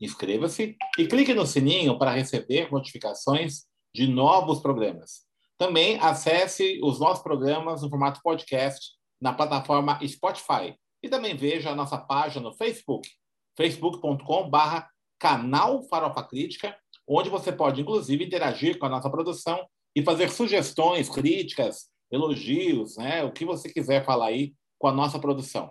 Inscreva-se 0.00 0.76
e 0.98 1.06
clique 1.06 1.34
no 1.34 1.46
sininho 1.46 1.98
para 1.98 2.12
receber 2.12 2.70
notificações 2.72 3.66
de 3.94 4.06
novos 4.06 4.60
programas. 4.60 5.28
Também 5.58 5.98
acesse 6.00 6.80
os 6.82 6.98
nossos 6.98 7.22
programas 7.22 7.82
no 7.82 7.90
formato 7.90 8.20
podcast 8.22 8.92
na 9.20 9.32
plataforma 9.32 10.00
Spotify 10.06 10.74
e 11.02 11.08
também 11.08 11.36
veja 11.36 11.70
a 11.70 11.74
nossa 11.74 11.98
página 11.98 12.48
no 12.48 12.56
Facebook, 12.56 13.08
facebook.com/barra 13.56 14.88
canal 15.18 15.82
Farofa 15.82 16.22
Crítica, 16.22 16.74
onde 17.06 17.28
você 17.28 17.52
pode 17.52 17.82
inclusive 17.82 18.24
interagir 18.24 18.78
com 18.78 18.86
a 18.86 18.88
nossa 18.88 19.10
produção 19.10 19.66
e 19.94 20.02
fazer 20.02 20.30
sugestões, 20.30 21.10
críticas, 21.10 21.90
elogios, 22.10 22.96
né, 22.96 23.22
o 23.22 23.30
que 23.32 23.44
você 23.44 23.70
quiser 23.70 24.04
falar 24.04 24.28
aí 24.28 24.54
com 24.78 24.88
a 24.88 24.92
nossa 24.92 25.18
produção. 25.18 25.68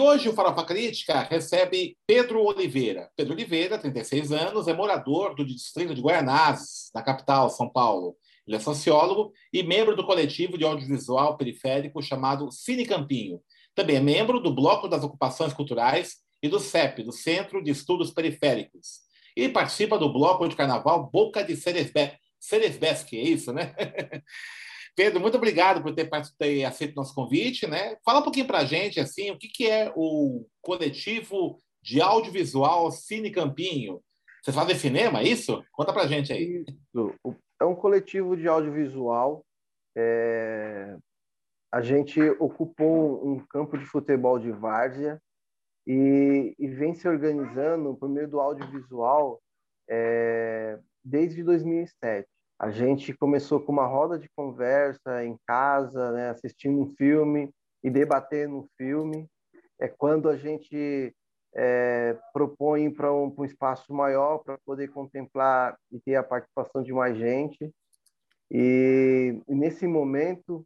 E 0.00 0.02
hoje 0.02 0.30
o 0.30 0.32
Farofa 0.32 0.64
Crítica 0.64 1.20
recebe 1.20 1.94
Pedro 2.06 2.42
Oliveira. 2.42 3.10
Pedro 3.14 3.34
Oliveira, 3.34 3.76
36 3.76 4.32
anos, 4.32 4.66
é 4.66 4.72
morador 4.72 5.34
do 5.34 5.44
distrito 5.44 5.94
de 5.94 6.00
Guaianazes, 6.00 6.90
na 6.94 7.02
capital, 7.02 7.50
São 7.50 7.68
Paulo. 7.68 8.16
Ele 8.46 8.56
é 8.56 8.60
sociólogo 8.60 9.30
e 9.52 9.62
membro 9.62 9.94
do 9.94 10.06
coletivo 10.06 10.56
de 10.56 10.64
audiovisual 10.64 11.36
periférico 11.36 12.00
chamado 12.00 12.50
Cine 12.50 12.86
Campinho. 12.86 13.42
Também 13.74 13.96
é 13.96 14.00
membro 14.00 14.40
do 14.40 14.54
Bloco 14.54 14.88
das 14.88 15.04
Ocupações 15.04 15.52
Culturais 15.52 16.16
e 16.42 16.48
do 16.48 16.58
CEP, 16.58 17.02
do 17.02 17.12
Centro 17.12 17.62
de 17.62 17.70
Estudos 17.70 18.10
Periféricos. 18.10 19.00
E 19.36 19.50
participa 19.50 19.98
do 19.98 20.10
bloco 20.10 20.48
de 20.48 20.56
carnaval 20.56 21.10
Boca 21.10 21.44
de 21.44 21.54
Ceresbesque, 21.56 23.18
é 23.18 23.22
isso, 23.22 23.52
né? 23.52 23.74
Pedro, 24.96 25.20
muito 25.20 25.36
obrigado 25.36 25.82
por 25.82 25.94
ter, 25.94 26.08
ter 26.38 26.64
aceito 26.64 26.94
nosso 26.94 27.14
convite, 27.14 27.66
né? 27.66 27.96
Fala 28.04 28.20
um 28.20 28.22
pouquinho 28.22 28.46
para 28.46 28.58
a 28.58 28.64
gente, 28.64 29.00
assim, 29.00 29.30
o 29.30 29.38
que, 29.38 29.48
que 29.48 29.68
é 29.68 29.92
o 29.96 30.46
coletivo 30.60 31.58
de 31.82 32.00
audiovisual 32.00 32.90
Cine 32.90 33.30
Campinho? 33.30 34.02
Você 34.42 34.52
faz 34.52 34.78
cinema, 34.78 35.20
é 35.20 35.24
isso? 35.24 35.62
Conta 35.72 35.92
para 35.92 36.02
a 36.02 36.06
gente 36.06 36.32
aí. 36.32 36.64
Isso. 36.66 37.14
É 37.60 37.64
um 37.64 37.74
coletivo 37.74 38.36
de 38.36 38.48
audiovisual. 38.48 39.44
É... 39.96 40.96
A 41.72 41.82
gente 41.82 42.20
ocupou 42.38 43.26
um 43.26 43.38
campo 43.46 43.76
de 43.76 43.84
futebol 43.84 44.38
de 44.38 44.50
várzea 44.50 45.20
e, 45.86 46.54
e 46.58 46.68
vem 46.68 46.94
se 46.94 47.06
organizando 47.06 47.94
por 47.96 48.08
meio 48.08 48.28
do 48.28 48.40
audiovisual 48.40 49.40
é... 49.88 50.78
desde 51.04 51.42
2007. 51.42 52.26
A 52.60 52.70
gente 52.70 53.14
começou 53.14 53.58
com 53.58 53.72
uma 53.72 53.86
roda 53.86 54.18
de 54.18 54.28
conversa 54.36 55.24
em 55.24 55.34
casa, 55.46 56.12
né, 56.12 56.28
assistindo 56.28 56.78
um 56.78 56.94
filme 56.94 57.50
e 57.82 57.88
debatendo 57.88 58.58
um 58.58 58.68
filme. 58.76 59.26
É 59.80 59.88
quando 59.88 60.28
a 60.28 60.36
gente 60.36 61.16
é, 61.54 62.18
propõe 62.34 62.90
para 62.90 63.10
um, 63.14 63.34
um, 63.34 63.44
espaço 63.46 63.94
maior 63.94 64.40
para 64.44 64.58
poder 64.58 64.88
contemplar 64.88 65.74
e 65.90 65.98
ter 66.00 66.16
a 66.16 66.22
participação 66.22 66.82
de 66.82 66.92
mais 66.92 67.16
gente. 67.16 67.72
E, 68.50 69.40
e 69.48 69.54
nesse 69.54 69.86
momento, 69.86 70.62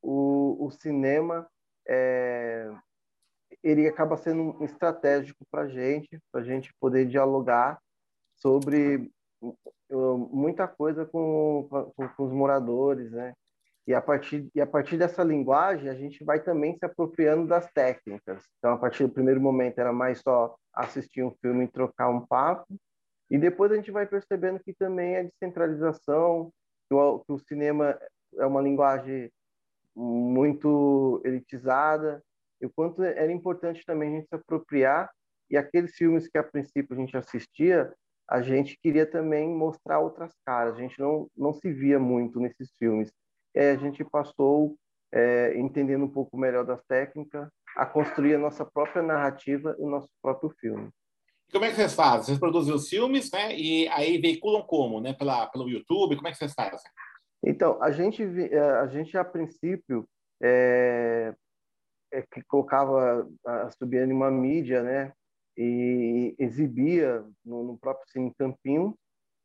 o, 0.00 0.64
o 0.64 0.70
cinema 0.70 1.46
é, 1.86 2.74
ele 3.62 3.86
acaba 3.86 4.16
sendo 4.16 4.58
um 4.58 4.64
estratégico 4.64 5.44
para 5.50 5.64
a 5.64 5.68
gente, 5.68 6.18
para 6.32 6.40
a 6.40 6.44
gente 6.44 6.72
poder 6.80 7.04
dialogar 7.04 7.78
sobre 8.34 9.12
muita 9.90 10.66
coisa 10.66 11.04
com, 11.04 11.66
com, 11.70 12.08
com, 12.08 12.24
os 12.24 12.32
moradores, 12.32 13.10
né? 13.12 13.34
E 13.86 13.92
a 13.92 14.00
partir 14.00 14.48
e 14.54 14.60
a 14.60 14.66
partir 14.66 14.96
dessa 14.96 15.22
linguagem 15.22 15.90
a 15.90 15.94
gente 15.94 16.24
vai 16.24 16.40
também 16.42 16.76
se 16.76 16.84
apropriando 16.84 17.46
das 17.46 17.70
técnicas. 17.72 18.44
Então 18.58 18.72
a 18.72 18.78
partir 18.78 19.06
do 19.06 19.12
primeiro 19.12 19.40
momento 19.40 19.78
era 19.78 19.92
mais 19.92 20.20
só 20.20 20.56
assistir 20.72 21.22
um 21.22 21.34
filme 21.42 21.64
e 21.64 21.68
trocar 21.68 22.08
um 22.08 22.24
papo, 22.26 22.66
e 23.30 23.38
depois 23.38 23.72
a 23.72 23.76
gente 23.76 23.90
vai 23.90 24.06
percebendo 24.06 24.60
que 24.60 24.72
também 24.72 25.16
é 25.16 25.24
descentralização, 25.24 26.50
que 26.88 26.94
o, 26.94 27.20
que 27.20 27.32
o 27.32 27.38
cinema 27.38 27.98
é 28.38 28.46
uma 28.46 28.60
linguagem 28.60 29.30
muito 29.94 31.20
elitizada, 31.24 32.22
e 32.60 32.66
o 32.66 32.70
quanto 32.70 33.02
era 33.02 33.30
importante 33.30 33.84
também 33.84 34.08
a 34.08 34.16
gente 34.16 34.28
se 34.28 34.34
apropriar 34.34 35.10
e 35.50 35.56
aqueles 35.56 35.94
filmes 35.94 36.28
que 36.28 36.38
a 36.38 36.42
princípio 36.42 36.96
a 36.96 36.98
gente 36.98 37.16
assistia 37.16 37.92
a 38.28 38.40
gente 38.42 38.78
queria 38.82 39.06
também 39.06 39.48
mostrar 39.48 40.00
outras 40.00 40.32
caras. 40.44 40.74
A 40.74 40.80
gente 40.80 40.98
não, 40.98 41.28
não 41.36 41.52
se 41.52 41.72
via 41.72 41.98
muito 41.98 42.40
nesses 42.40 42.72
filmes. 42.78 43.12
É, 43.54 43.70
a 43.70 43.76
gente 43.76 44.04
passou, 44.04 44.76
é, 45.12 45.56
entendendo 45.58 46.04
um 46.04 46.10
pouco 46.10 46.36
melhor 46.36 46.64
das 46.64 46.82
técnicas, 46.84 47.48
a 47.76 47.84
construir 47.84 48.34
a 48.34 48.38
nossa 48.38 48.64
própria 48.64 49.02
narrativa 49.02 49.76
e 49.78 49.82
o 49.82 49.88
nosso 49.88 50.08
próprio 50.22 50.50
filme. 50.58 50.90
Como 51.52 51.64
é 51.64 51.70
que 51.70 51.76
vocês 51.76 51.94
fazem? 51.94 52.24
Vocês 52.24 52.38
produzem 52.38 52.74
os 52.74 52.88
filmes, 52.88 53.30
né? 53.30 53.54
E 53.54 53.86
aí 53.88 54.18
veiculam 54.18 54.62
como, 54.62 55.00
né? 55.00 55.12
Pela, 55.12 55.46
pelo 55.48 55.68
YouTube? 55.68 56.16
Como 56.16 56.26
é 56.26 56.32
que 56.32 56.38
vocês 56.38 56.52
fazem? 56.54 56.90
Então, 57.44 57.80
a 57.82 57.90
gente, 57.90 58.22
é, 58.22 58.58
a 58.58 58.86
gente 58.86 59.16
a 59.16 59.24
princípio, 59.24 60.08
é, 60.42 61.34
é 62.12 62.22
que 62.22 62.42
colocava, 62.44 63.28
subia 63.78 64.04
em 64.04 64.12
uma 64.12 64.30
mídia, 64.30 64.82
né? 64.82 65.12
E 65.56 66.34
exibia 66.38 67.24
no, 67.44 67.62
no 67.64 67.78
próprio 67.78 68.08
Cine 68.10 68.34
Campinho. 68.34 68.96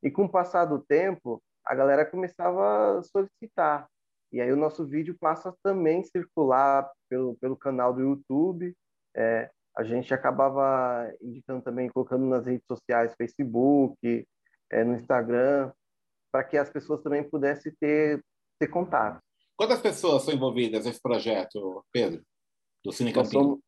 E 0.01 0.09
com 0.09 0.25
o 0.25 0.29
passar 0.29 0.65
do 0.65 0.79
tempo, 0.79 1.41
a 1.65 1.75
galera 1.75 2.05
começava 2.05 2.99
a 2.99 3.03
solicitar. 3.03 3.87
E 4.31 4.39
aí 4.39 4.51
o 4.51 4.57
nosso 4.57 4.85
vídeo 4.85 5.15
passa 5.19 5.53
também 5.63 6.03
circular 6.03 6.89
pelo, 7.09 7.35
pelo 7.35 7.57
canal 7.57 7.93
do 7.93 8.01
YouTube. 8.01 8.75
É, 9.15 9.49
a 9.75 9.83
gente 9.83 10.13
acabava 10.13 11.11
indicando 11.21 11.63
também, 11.63 11.89
colocando 11.89 12.25
nas 12.25 12.45
redes 12.45 12.65
sociais, 12.67 13.15
Facebook, 13.17 14.27
é, 14.71 14.83
no 14.83 14.95
Instagram, 14.95 15.71
para 16.31 16.43
que 16.43 16.57
as 16.57 16.69
pessoas 16.69 17.01
também 17.01 17.27
pudessem 17.27 17.73
ter, 17.79 18.23
ter 18.59 18.67
contato. 18.67 19.19
Quantas 19.55 19.81
pessoas 19.81 20.23
são 20.23 20.33
envolvidas 20.33 20.85
nesse 20.85 21.01
projeto, 21.01 21.83
Pedro, 21.91 22.23
do 22.83 22.91
Cine 22.91 23.11
Campinho? 23.11 23.33
Nós 23.33 23.43
somos, 23.43 23.59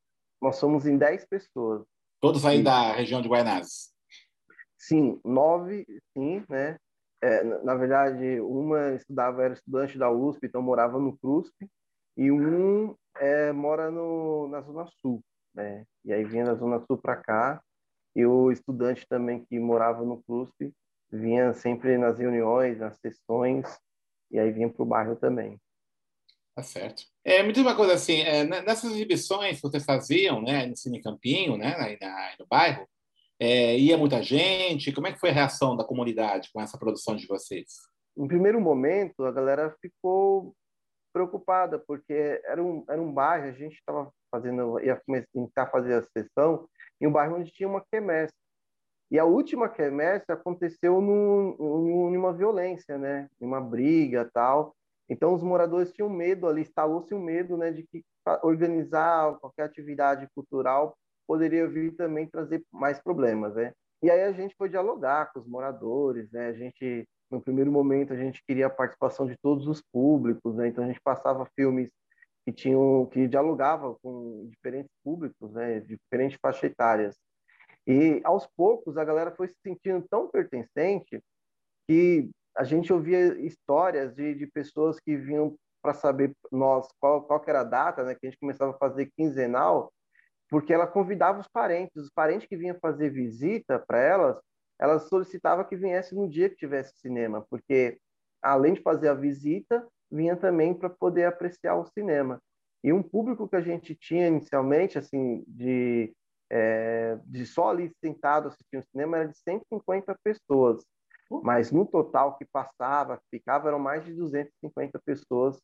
nós 0.41 0.55
somos 0.55 0.85
em 0.85 0.97
10 0.97 1.25
pessoas. 1.25 1.85
Todos 2.21 2.45
aí 2.45 2.57
sim. 2.57 2.63
da 2.63 2.93
região 2.93 3.21
de 3.21 3.27
Guaianazes? 3.27 3.91
Sim, 4.77 5.19
nove, 5.25 5.85
sim, 6.15 6.45
né? 6.47 6.77
É, 7.19 7.43
na 7.43 7.75
verdade, 7.75 8.39
uma 8.39 8.93
estudava, 8.93 9.43
era 9.43 9.53
estudante 9.53 9.97
da 9.97 10.09
USP, 10.09 10.45
então 10.45 10.61
morava 10.61 10.99
no 10.99 11.17
CRUSP, 11.17 11.53
e 12.17 12.31
um 12.31 12.95
é, 13.17 13.51
mora 13.51 13.91
no, 13.91 14.47
na 14.47 14.61
Zona 14.61 14.87
Sul, 15.01 15.23
né? 15.53 15.85
E 16.05 16.13
aí 16.13 16.23
vinha 16.23 16.45
da 16.45 16.55
Zona 16.55 16.79
Sul 16.85 16.97
para 16.97 17.15
cá, 17.17 17.61
e 18.15 18.25
o 18.25 18.51
estudante 18.51 19.05
também 19.07 19.43
que 19.45 19.59
morava 19.59 20.03
no 20.03 20.21
CRUSP 20.23 20.73
vinha 21.11 21.53
sempre 21.53 21.97
nas 21.97 22.17
reuniões, 22.17 22.79
nas 22.79 22.97
sessões, 22.97 23.65
e 24.31 24.39
aí 24.39 24.51
vinha 24.51 24.69
para 24.69 24.83
o 24.83 24.85
bairro 24.85 25.15
também. 25.15 25.59
Tá 26.55 26.63
certo. 26.63 27.10
É, 27.23 27.43
me 27.43 27.53
diz 27.53 27.61
uma 27.61 27.75
coisa 27.75 27.93
assim, 27.93 28.21
é, 28.21 28.43
nessas 28.43 28.91
exibições 28.91 29.57
que 29.57 29.61
vocês 29.61 29.85
faziam, 29.85 30.41
né, 30.41 30.65
no 30.65 30.75
Cine 30.75 31.01
Campinho, 31.01 31.55
né, 31.55 31.75
aí, 31.77 31.97
na, 32.01 32.35
no 32.39 32.47
bairro, 32.47 32.87
é, 33.39 33.77
ia 33.77 33.97
muita 33.97 34.21
gente? 34.23 34.91
Como 34.91 35.07
é 35.07 35.11
que 35.11 35.19
foi 35.19 35.29
a 35.29 35.33
reação 35.33 35.75
da 35.75 35.83
comunidade 35.83 36.49
com 36.53 36.61
essa 36.61 36.77
produção 36.77 37.15
de 37.15 37.27
vocês? 37.27 37.67
Em 38.17 38.27
primeiro 38.27 38.59
momento, 38.59 39.23
a 39.23 39.31
galera 39.31 39.75
ficou 39.81 40.53
preocupada, 41.13 41.79
porque 41.79 42.41
era 42.45 42.63
um, 42.63 42.83
era 42.89 43.01
um 43.01 43.11
bairro, 43.11 43.47
a 43.47 43.51
gente 43.51 43.75
estava 43.75 44.11
fazendo, 44.31 44.79
ia 44.79 45.01
tentar 45.33 45.67
fazer 45.67 45.95
a 45.95 46.03
sessão 46.03 46.67
em 46.99 47.07
um 47.07 47.11
bairro 47.11 47.37
onde 47.37 47.51
tinha 47.51 47.67
uma 47.67 47.83
quermesse. 47.91 48.33
E 49.11 49.19
a 49.19 49.25
última 49.25 49.67
quermesse 49.67 50.31
aconteceu 50.31 51.01
num, 51.01 51.55
numa 52.11 52.31
violência, 52.31 52.97
né? 52.97 53.27
Uma 53.39 53.59
briga 53.59 54.29
tal. 54.33 54.73
Então, 55.11 55.33
os 55.33 55.43
moradores 55.43 55.91
tinham 55.91 56.09
medo 56.09 56.47
ali, 56.47 56.61
instalou-se 56.61 57.13
um 57.13 57.19
medo 57.19 57.57
né, 57.57 57.69
de 57.69 57.83
que 57.83 58.01
organizar 58.41 59.37
qualquer 59.39 59.63
atividade 59.63 60.25
cultural 60.33 60.97
poderia 61.27 61.67
vir 61.67 61.93
também 61.97 62.25
trazer 62.25 62.63
mais 62.71 62.97
problemas, 62.97 63.53
né? 63.53 63.73
E 64.01 64.09
aí 64.09 64.21
a 64.21 64.31
gente 64.31 64.55
foi 64.57 64.69
dialogar 64.69 65.33
com 65.33 65.41
os 65.41 65.47
moradores, 65.47 66.31
né? 66.31 66.47
A 66.47 66.53
gente 66.53 67.05
no 67.29 67.41
primeiro 67.41 67.69
momento 67.69 68.13
a 68.13 68.15
gente 68.15 68.41
queria 68.47 68.67
a 68.67 68.69
participação 68.69 69.27
de 69.27 69.35
todos 69.41 69.67
os 69.67 69.81
públicos, 69.81 70.55
né? 70.55 70.69
Então 70.69 70.85
a 70.85 70.87
gente 70.87 71.01
passava 71.01 71.45
filmes 71.57 71.91
que 72.45 72.53
tinham 72.53 73.05
que 73.07 73.27
dialogavam 73.27 73.97
com 74.01 74.47
diferentes 74.49 74.91
públicos, 75.03 75.51
né? 75.51 75.81
Diferentes 75.81 76.39
faixas 76.41 76.63
etárias. 76.63 77.17
E 77.85 78.21
aos 78.23 78.47
poucos 78.55 78.95
a 78.97 79.03
galera 79.03 79.35
foi 79.35 79.49
se 79.49 79.55
sentindo 79.61 80.05
tão 80.09 80.29
pertencente 80.29 81.21
que 81.85 82.29
a 82.57 82.63
gente 82.63 82.91
ouvia 82.91 83.39
histórias 83.39 84.13
de, 84.13 84.35
de 84.35 84.47
pessoas 84.47 84.99
que 84.99 85.15
vinham 85.15 85.55
para 85.81 85.93
saber 85.93 86.35
nós 86.51 86.87
qual, 86.99 87.23
qual 87.23 87.43
era 87.47 87.61
a 87.61 87.65
data, 87.65 88.03
né? 88.03 88.15
Que 88.15 88.27
a 88.27 88.29
gente 88.29 88.39
começava 88.39 88.71
a 88.71 88.77
fazer 88.77 89.11
quinzenal, 89.15 89.91
porque 90.49 90.73
ela 90.73 90.85
convidava 90.85 91.39
os 91.39 91.47
parentes, 91.47 91.95
os 91.95 92.09
parentes 92.09 92.47
que 92.47 92.57
vinham 92.57 92.77
fazer 92.79 93.09
visita 93.09 93.79
para 93.79 93.99
elas, 93.99 94.37
ela 94.79 94.99
solicitava 94.99 95.63
que 95.63 95.75
viesse 95.75 96.13
no 96.13 96.27
dia 96.27 96.49
que 96.49 96.55
tivesse 96.55 96.93
cinema, 96.97 97.45
porque 97.49 97.99
além 98.41 98.73
de 98.73 98.81
fazer 98.81 99.09
a 99.09 99.13
visita, 99.13 99.87
vinha 100.11 100.35
também 100.35 100.73
para 100.73 100.89
poder 100.89 101.25
apreciar 101.25 101.75
o 101.75 101.85
cinema. 101.85 102.41
E 102.83 102.91
um 102.91 103.03
público 103.03 103.47
que 103.47 103.55
a 103.55 103.61
gente 103.61 103.95
tinha 103.95 104.27
inicialmente, 104.27 104.97
assim, 104.97 105.43
de, 105.47 106.13
é, 106.49 107.17
de 107.25 107.45
só 107.45 107.69
ali 107.69 107.91
sentado 108.03 108.47
assistindo 108.47 108.83
cinema, 108.91 109.17
era 109.17 109.27
de 109.27 109.37
150 109.37 110.17
pessoas. 110.23 110.83
Mas 111.43 111.71
no 111.71 111.85
total 111.85 112.37
que 112.37 112.45
passava, 112.45 113.17
que 113.17 113.37
ficava, 113.37 113.69
eram 113.69 113.79
mais 113.79 114.03
de 114.03 114.13
250 114.13 114.99
pessoas 115.05 115.57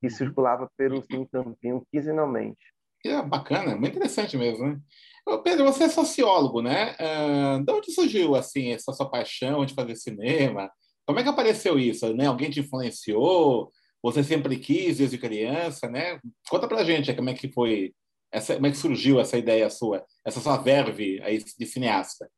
que 0.00 0.06
uhum. 0.06 0.10
circulava 0.10 0.70
pelo 0.76 1.02
Cine 1.02 1.28
Campinho 1.28 1.82
quinzenalmente. 1.92 2.58
É 3.04 3.22
bacana, 3.22 3.76
muito 3.76 3.96
interessante 3.96 4.36
mesmo, 4.36 4.66
né? 4.66 4.80
Pedro, 5.42 5.64
você 5.64 5.84
é 5.84 5.88
sociólogo, 5.88 6.60
né? 6.60 6.94
Uh, 6.94 7.64
de 7.64 7.72
onde 7.72 7.92
surgiu 7.92 8.34
assim 8.34 8.72
essa 8.72 8.92
sua 8.92 9.08
paixão 9.08 9.64
de 9.64 9.74
fazer 9.74 9.96
cinema? 9.96 10.70
Como 11.06 11.18
é 11.18 11.22
que 11.22 11.28
apareceu 11.28 11.78
isso? 11.78 12.12
Né? 12.14 12.26
Alguém 12.26 12.50
te 12.50 12.60
influenciou? 12.60 13.72
Você 14.02 14.22
sempre 14.22 14.56
quis 14.58 14.98
desde 14.98 15.18
criança, 15.18 15.88
né? 15.88 16.18
Conta 16.48 16.68
pra 16.68 16.84
gente 16.84 17.12
como 17.14 17.30
é 17.30 17.34
que 17.34 17.50
foi, 17.52 17.94
essa, 18.32 18.54
como 18.54 18.66
é 18.66 18.70
que 18.70 18.76
surgiu 18.76 19.20
essa 19.20 19.36
ideia 19.38 19.68
sua, 19.70 20.04
essa 20.26 20.40
sua 20.40 20.56
verve 20.56 21.20
aí 21.22 21.38
de 21.38 21.66
cineasta. 21.66 22.30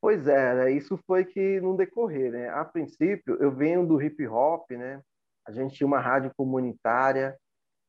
Pois 0.00 0.26
é, 0.28 0.54
né? 0.54 0.70
isso 0.70 0.96
foi 1.06 1.24
que 1.24 1.60
no 1.60 1.76
decorrer, 1.76 2.30
né? 2.30 2.48
A 2.50 2.64
princípio, 2.64 3.36
eu 3.40 3.50
venho 3.50 3.84
do 3.84 4.00
hip 4.00 4.24
hop, 4.28 4.70
né? 4.70 5.02
A 5.46 5.50
gente 5.50 5.74
tinha 5.74 5.86
uma 5.86 5.98
rádio 5.98 6.30
comunitária, 6.36 7.36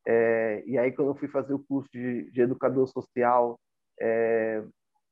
é, 0.07 0.63
e 0.65 0.77
aí 0.77 0.91
quando 0.91 1.09
eu 1.09 1.15
fui 1.15 1.27
fazer 1.27 1.53
o 1.53 1.63
curso 1.63 1.89
de, 1.93 2.31
de 2.31 2.41
educador 2.41 2.87
social, 2.87 3.59
é, 3.99 4.63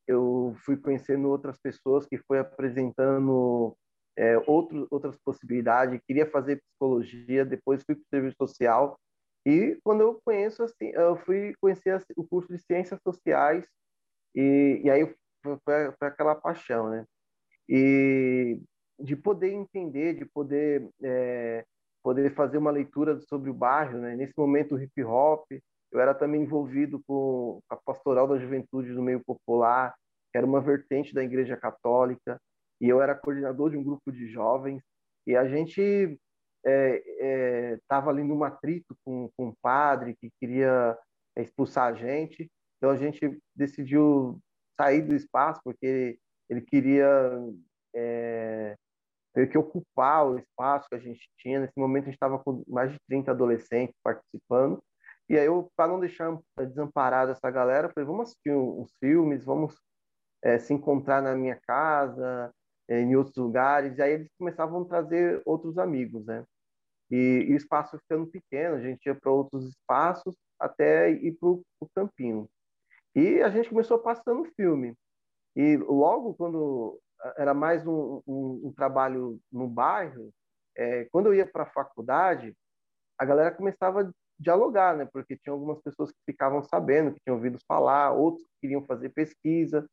eu 0.07 0.55
fui 0.65 0.77
conhecendo 0.77 1.27
outras 1.27 1.59
pessoas 1.59 2.07
que 2.07 2.17
foi 2.17 2.39
apresentando 2.39 3.75
é, 4.17 4.37
outro, 4.47 4.87
outras 4.89 5.15
possibilidades. 5.17 5.99
Queria 6.07 6.25
fazer 6.25 6.61
psicologia, 6.61 7.45
depois 7.45 7.83
fui 7.83 7.95
para 7.95 8.03
o 8.03 8.09
serviço 8.09 8.37
social. 8.39 8.99
E 9.45 9.77
quando 9.83 10.01
eu 10.01 10.19
conheço 10.25 10.63
assim, 10.63 10.89
eu 10.93 11.15
fui 11.17 11.53
conhecer 11.61 12.01
o 12.15 12.23
curso 12.25 12.51
de 12.51 12.59
ciências 12.59 12.99
sociais 13.03 13.65
e, 14.35 14.81
e 14.83 14.89
aí 14.89 15.15
foi, 15.43 15.57
foi 15.97 16.07
aquela 16.07 16.35
paixão, 16.35 16.89
né? 16.89 17.05
E 17.69 18.59
de 18.99 19.15
poder 19.15 19.51
entender, 19.51 20.15
de 20.15 20.25
poder 20.25 20.89
é, 21.03 21.65
poder 22.03 22.33
fazer 22.33 22.57
uma 22.57 22.71
leitura 22.71 23.19
sobre 23.19 23.49
o 23.49 23.53
bairro, 23.53 23.99
né? 23.99 24.15
Nesse 24.15 24.33
momento 24.37 24.79
hip 24.79 25.03
hop, 25.03 25.45
eu 25.91 25.99
era 25.99 26.13
também 26.13 26.41
envolvido 26.41 27.01
com 27.05 27.61
a 27.69 27.75
pastoral 27.75 28.27
da 28.27 28.37
juventude 28.37 28.93
do 28.93 29.01
meio 29.01 29.21
popular, 29.25 29.93
que 30.31 30.37
era 30.37 30.45
uma 30.45 30.61
vertente 30.61 31.13
da 31.13 31.23
Igreja 31.23 31.57
Católica, 31.57 32.39
e 32.79 32.87
eu 32.87 33.01
era 33.01 33.15
coordenador 33.15 33.71
de 33.71 33.77
um 33.77 33.83
grupo 33.83 34.11
de 34.11 34.27
jovens, 34.27 34.81
e 35.25 35.35
a 35.35 35.47
gente 35.47 35.81
estava 36.63 38.09
é, 38.09 38.09
é, 38.09 38.09
ali 38.09 38.23
num 38.23 38.43
atrito 38.43 38.95
com, 39.03 39.29
com 39.35 39.47
um 39.47 39.53
padre 39.61 40.15
que 40.15 40.29
queria 40.39 40.97
expulsar 41.35 41.91
a 41.91 41.93
gente, 41.93 42.49
então 42.77 42.89
a 42.89 42.95
gente 42.95 43.37
decidiu 43.55 44.39
sair 44.79 45.01
do 45.01 45.15
espaço, 45.15 45.61
porque 45.63 46.17
ele 46.49 46.61
queria 46.61 47.07
é, 47.95 48.75
que 49.51 49.57
ocupar 49.57 50.25
o 50.25 50.39
espaço 50.39 50.87
que 50.89 50.95
a 50.95 50.99
gente 50.99 51.27
tinha. 51.37 51.59
Nesse 51.59 51.77
momento, 51.77 52.03
a 52.03 52.05
gente 52.05 52.15
estava 52.15 52.39
com 52.39 52.63
mais 52.67 52.91
de 52.91 52.97
30 53.07 53.31
adolescentes 53.31 53.95
participando, 54.03 54.81
e 55.29 55.37
aí 55.37 55.45
eu, 55.45 55.69
para 55.75 55.91
não 55.91 55.99
deixar 55.99 56.37
desamparado 56.57 57.31
essa 57.31 57.51
galera, 57.51 57.89
falei, 57.89 58.07
vamos 58.07 58.29
assistir 58.29 58.51
uns 58.51 58.89
filmes, 58.99 59.43
vamos 59.43 59.75
é, 60.41 60.57
se 60.57 60.73
encontrar 60.73 61.21
na 61.21 61.35
minha 61.35 61.59
casa, 61.67 62.53
é, 62.87 63.01
em 63.01 63.15
outros 63.15 63.35
lugares. 63.35 63.97
E 63.97 64.01
aí 64.01 64.13
eles 64.13 64.29
começavam 64.39 64.83
a 64.83 64.85
trazer 64.85 65.41
outros 65.45 65.77
amigos, 65.77 66.25
né? 66.25 66.45
E, 67.11 67.45
e 67.49 67.53
o 67.53 67.57
espaço 67.57 67.97
ficando 67.99 68.27
pequeno, 68.27 68.75
a 68.75 68.81
gente 68.81 69.05
ia 69.05 69.15
para 69.15 69.31
outros 69.31 69.67
espaços 69.69 70.35
até 70.59 71.11
ir 71.11 71.33
para 71.33 71.49
o 71.49 71.63
campinho. 71.93 72.49
E 73.17 73.41
a 73.41 73.49
gente 73.49 73.69
começou 73.69 73.97
passando 73.97 74.45
filme. 74.55 74.95
E 75.55 75.75
logo 75.75 76.35
quando 76.35 77.01
era 77.35 77.51
mais 77.51 77.85
um, 77.87 78.21
um, 78.27 78.61
um 78.65 78.71
trabalho 78.71 79.39
no 79.51 79.67
bairro, 79.67 80.31
é, 80.77 81.05
quando 81.05 81.25
eu 81.25 81.33
ia 81.33 81.47
para 81.47 81.63
a 81.63 81.71
faculdade, 81.71 82.55
a 83.17 83.25
galera 83.25 83.49
começava 83.49 84.13
dialogar, 84.39 84.95
né? 84.95 85.09
Porque 85.11 85.35
tinha 85.35 85.51
algumas 85.51 85.81
pessoas 85.81 86.11
que 86.11 86.19
ficavam 86.27 86.61
sabendo, 86.61 87.11
que 87.11 87.19
tinham 87.21 87.37
ouvido 87.37 87.57
falar, 87.67 88.11
outros 88.11 88.45
que 88.45 88.61
queriam 88.61 88.85
fazer 88.85 89.09
pesquisa, 89.09 89.89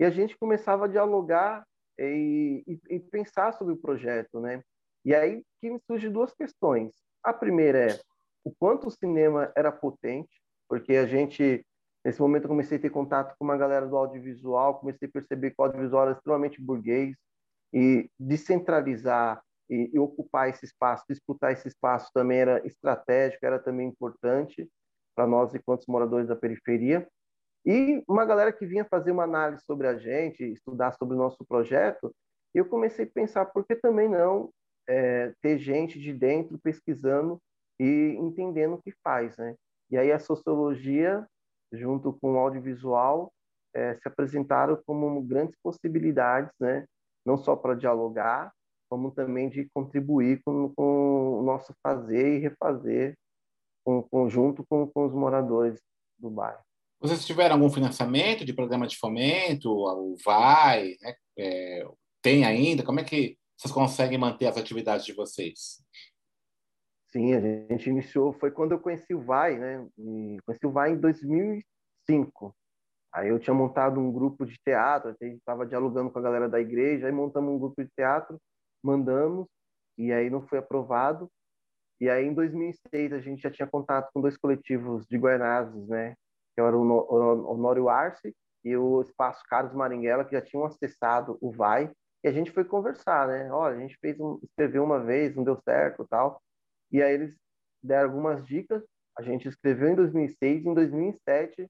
e 0.00 0.04
a 0.04 0.10
gente 0.10 0.36
começava 0.36 0.86
a 0.86 0.88
dialogar 0.88 1.64
e, 1.96 2.64
e, 2.66 2.96
e 2.96 2.98
pensar 2.98 3.52
sobre 3.52 3.74
o 3.74 3.80
projeto, 3.80 4.40
né? 4.40 4.64
E 5.04 5.14
aí 5.14 5.44
que 5.60 5.70
me 5.70 5.78
surgem 5.86 6.10
duas 6.10 6.34
questões. 6.34 6.92
A 7.22 7.32
primeira 7.32 7.92
é 7.92 8.00
o 8.42 8.52
quanto 8.52 8.88
o 8.88 8.90
cinema 8.90 9.52
era 9.54 9.70
potente, 9.70 10.42
porque 10.68 10.96
a 10.96 11.06
gente 11.06 11.64
nesse 12.04 12.20
momento 12.20 12.44
eu 12.44 12.48
comecei 12.48 12.78
a 12.78 12.80
ter 12.80 12.90
contato 12.90 13.34
com 13.38 13.44
uma 13.44 13.56
galera 13.56 13.86
do 13.86 13.96
audiovisual, 13.96 14.78
comecei 14.78 15.08
a 15.08 15.10
perceber 15.10 15.50
que 15.50 15.56
o 15.58 15.64
audiovisual 15.64 16.02
era 16.02 16.12
extremamente 16.12 16.60
burguês 16.60 17.16
e 17.72 18.10
descentralizar 18.18 19.42
e, 19.68 19.90
e, 19.94 19.98
ocupar 19.98 20.48
esse 20.48 20.64
espaço, 20.64 21.04
disputar 21.08 21.52
esse 21.52 21.66
espaço 21.66 22.10
também 22.12 22.38
era 22.38 22.66
estratégico, 22.66 23.44
era 23.46 23.58
também 23.58 23.88
importante 23.88 24.68
para 25.16 25.26
nós 25.26 25.54
enquanto 25.54 25.86
moradores 25.88 26.28
da 26.28 26.36
periferia. 26.36 27.08
E 27.64 28.02
uma 28.06 28.26
galera 28.26 28.52
que 28.52 28.66
vinha 28.66 28.84
fazer 28.84 29.10
uma 29.10 29.24
análise 29.24 29.62
sobre 29.64 29.86
a 29.86 29.96
gente, 29.96 30.44
estudar 30.44 30.92
sobre 30.92 31.14
o 31.14 31.18
nosso 31.18 31.44
projeto, 31.46 32.14
eu 32.54 32.66
comecei 32.66 33.06
a 33.06 33.10
pensar 33.10 33.46
por 33.46 33.66
que 33.66 33.74
também 33.74 34.08
não 34.08 34.50
é, 34.86 35.32
ter 35.40 35.58
gente 35.58 35.98
de 35.98 36.12
dentro 36.12 36.58
pesquisando 36.58 37.40
e 37.80 38.16
entendendo 38.18 38.74
o 38.74 38.82
que 38.82 38.92
faz, 39.02 39.36
né? 39.38 39.56
E 39.90 39.96
aí 39.96 40.12
a 40.12 40.18
sociologia, 40.18 41.26
junto 41.72 42.12
com 42.12 42.34
o 42.34 42.38
audiovisual, 42.38 43.32
é, 43.74 43.94
se 43.96 44.06
apresentaram 44.06 44.80
como 44.86 45.20
grandes 45.22 45.56
possibilidades, 45.62 46.52
né? 46.60 46.86
Não 47.26 47.36
só 47.36 47.56
para 47.56 47.74
dialogar, 47.74 48.52
como 48.88 49.10
também 49.10 49.48
de 49.48 49.68
contribuir 49.74 50.40
com, 50.44 50.72
com 50.74 51.40
o 51.40 51.42
nosso 51.42 51.74
fazer 51.82 52.36
e 52.36 52.38
refazer 52.38 53.16
com, 53.84 54.02
conjunto 54.02 54.64
com, 54.68 54.86
com 54.86 55.06
os 55.06 55.12
moradores 55.12 55.80
do 56.18 56.30
bairro. 56.30 56.60
Vocês 57.00 57.26
tiveram 57.26 57.56
algum 57.56 57.70
financiamento 57.70 58.44
de 58.44 58.52
programa 58.52 58.86
de 58.86 58.96
fomento, 58.96 59.70
o 59.70 60.16
VAI, 60.24 60.96
né? 61.02 61.14
é, 61.38 61.86
tem 62.22 62.44
ainda? 62.44 62.82
Como 62.82 63.00
é 63.00 63.04
que 63.04 63.36
vocês 63.56 63.72
conseguem 63.72 64.16
manter 64.16 64.46
as 64.46 64.56
atividades 64.56 65.04
de 65.04 65.12
vocês? 65.12 65.82
Sim, 67.14 67.32
a 67.32 67.40
gente 67.40 67.88
iniciou, 67.88 68.32
foi 68.32 68.50
quando 68.50 68.72
eu 68.72 68.80
conheci 68.80 69.14
o 69.14 69.22
VAI, 69.22 69.56
né? 69.56 69.86
E 69.96 70.36
conheci 70.44 70.66
o 70.66 70.72
VAI 70.72 70.94
em 70.94 70.98
2005. 70.98 72.52
Aí 73.12 73.28
eu 73.28 73.38
tinha 73.38 73.54
montado 73.54 74.00
um 74.00 74.12
grupo 74.12 74.44
de 74.44 74.58
teatro, 74.64 75.10
a 75.10 75.24
gente 75.24 75.38
estava 75.38 75.64
dialogando 75.64 76.10
com 76.10 76.18
a 76.18 76.22
galera 76.22 76.48
da 76.48 76.60
igreja, 76.60 77.06
aí 77.06 77.12
montamos 77.12 77.54
um 77.54 77.58
grupo 77.58 77.84
de 77.84 77.90
teatro 77.96 78.36
mandamos 78.82 79.46
e 79.96 80.12
aí 80.12 80.28
não 80.28 80.42
foi 80.42 80.58
aprovado. 80.58 81.30
E 82.00 82.10
aí 82.10 82.26
em 82.26 82.34
2006 82.34 83.12
a 83.12 83.20
gente 83.20 83.42
já 83.42 83.50
tinha 83.50 83.68
contato 83.68 84.10
com 84.12 84.20
dois 84.20 84.36
coletivos 84.36 85.06
de 85.06 85.16
Guaianazes, 85.16 85.86
né? 85.88 86.16
Que 86.54 86.60
era 86.60 86.76
o 86.76 87.48
Honório 87.48 87.88
Arce 87.88 88.34
e 88.64 88.76
o 88.76 89.00
Espaço 89.02 89.42
Carlos 89.48 89.72
Maringuela, 89.72 90.24
que 90.24 90.32
já 90.32 90.42
tinham 90.42 90.66
acessado 90.66 91.38
o 91.40 91.52
VAI. 91.52 91.92
E 92.24 92.28
a 92.28 92.32
gente 92.32 92.50
foi 92.50 92.64
conversar, 92.64 93.28
né? 93.28 93.52
Olha, 93.52 93.76
a 93.76 93.80
gente 93.80 93.96
fez 94.00 94.18
um, 94.18 94.40
escreveu 94.42 94.82
uma 94.82 94.98
vez, 94.98 95.36
não 95.36 95.44
deu 95.44 95.56
certo 95.62 96.04
tal. 96.08 96.42
E 96.90 97.02
aí 97.02 97.14
eles 97.14 97.36
deram 97.82 98.10
algumas 98.10 98.46
dicas. 98.46 98.82
A 99.18 99.22
gente 99.22 99.48
escreveu 99.48 99.90
em 99.90 99.94
2006, 99.94 100.66
em 100.66 100.74
2007 100.74 101.68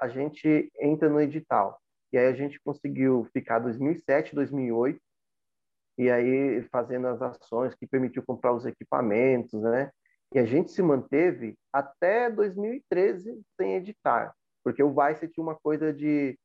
a 0.00 0.08
gente 0.08 0.70
entra 0.80 1.08
no 1.08 1.20
edital. 1.20 1.80
E 2.12 2.18
aí 2.18 2.26
a 2.26 2.34
gente 2.34 2.60
conseguiu 2.60 3.28
ficar 3.32 3.60
2007, 3.60 4.34
2008 4.34 5.00
e 5.98 6.10
aí 6.10 6.62
fazendo 6.70 7.06
as 7.06 7.22
ações 7.22 7.74
que 7.74 7.86
permitiu 7.86 8.22
comprar 8.26 8.52
os 8.52 8.66
equipamentos, 8.66 9.62
né? 9.62 9.90
E 10.34 10.38
a 10.38 10.44
gente 10.44 10.72
se 10.72 10.82
manteve 10.82 11.56
até 11.72 12.30
2013 12.30 13.40
sem 13.56 13.74
editar, 13.74 14.34
porque 14.64 14.82
o 14.82 14.94
Vice 14.94 15.28
tinha 15.28 15.44
uma 15.44 15.54
coisa 15.54 15.92
de 15.92 16.38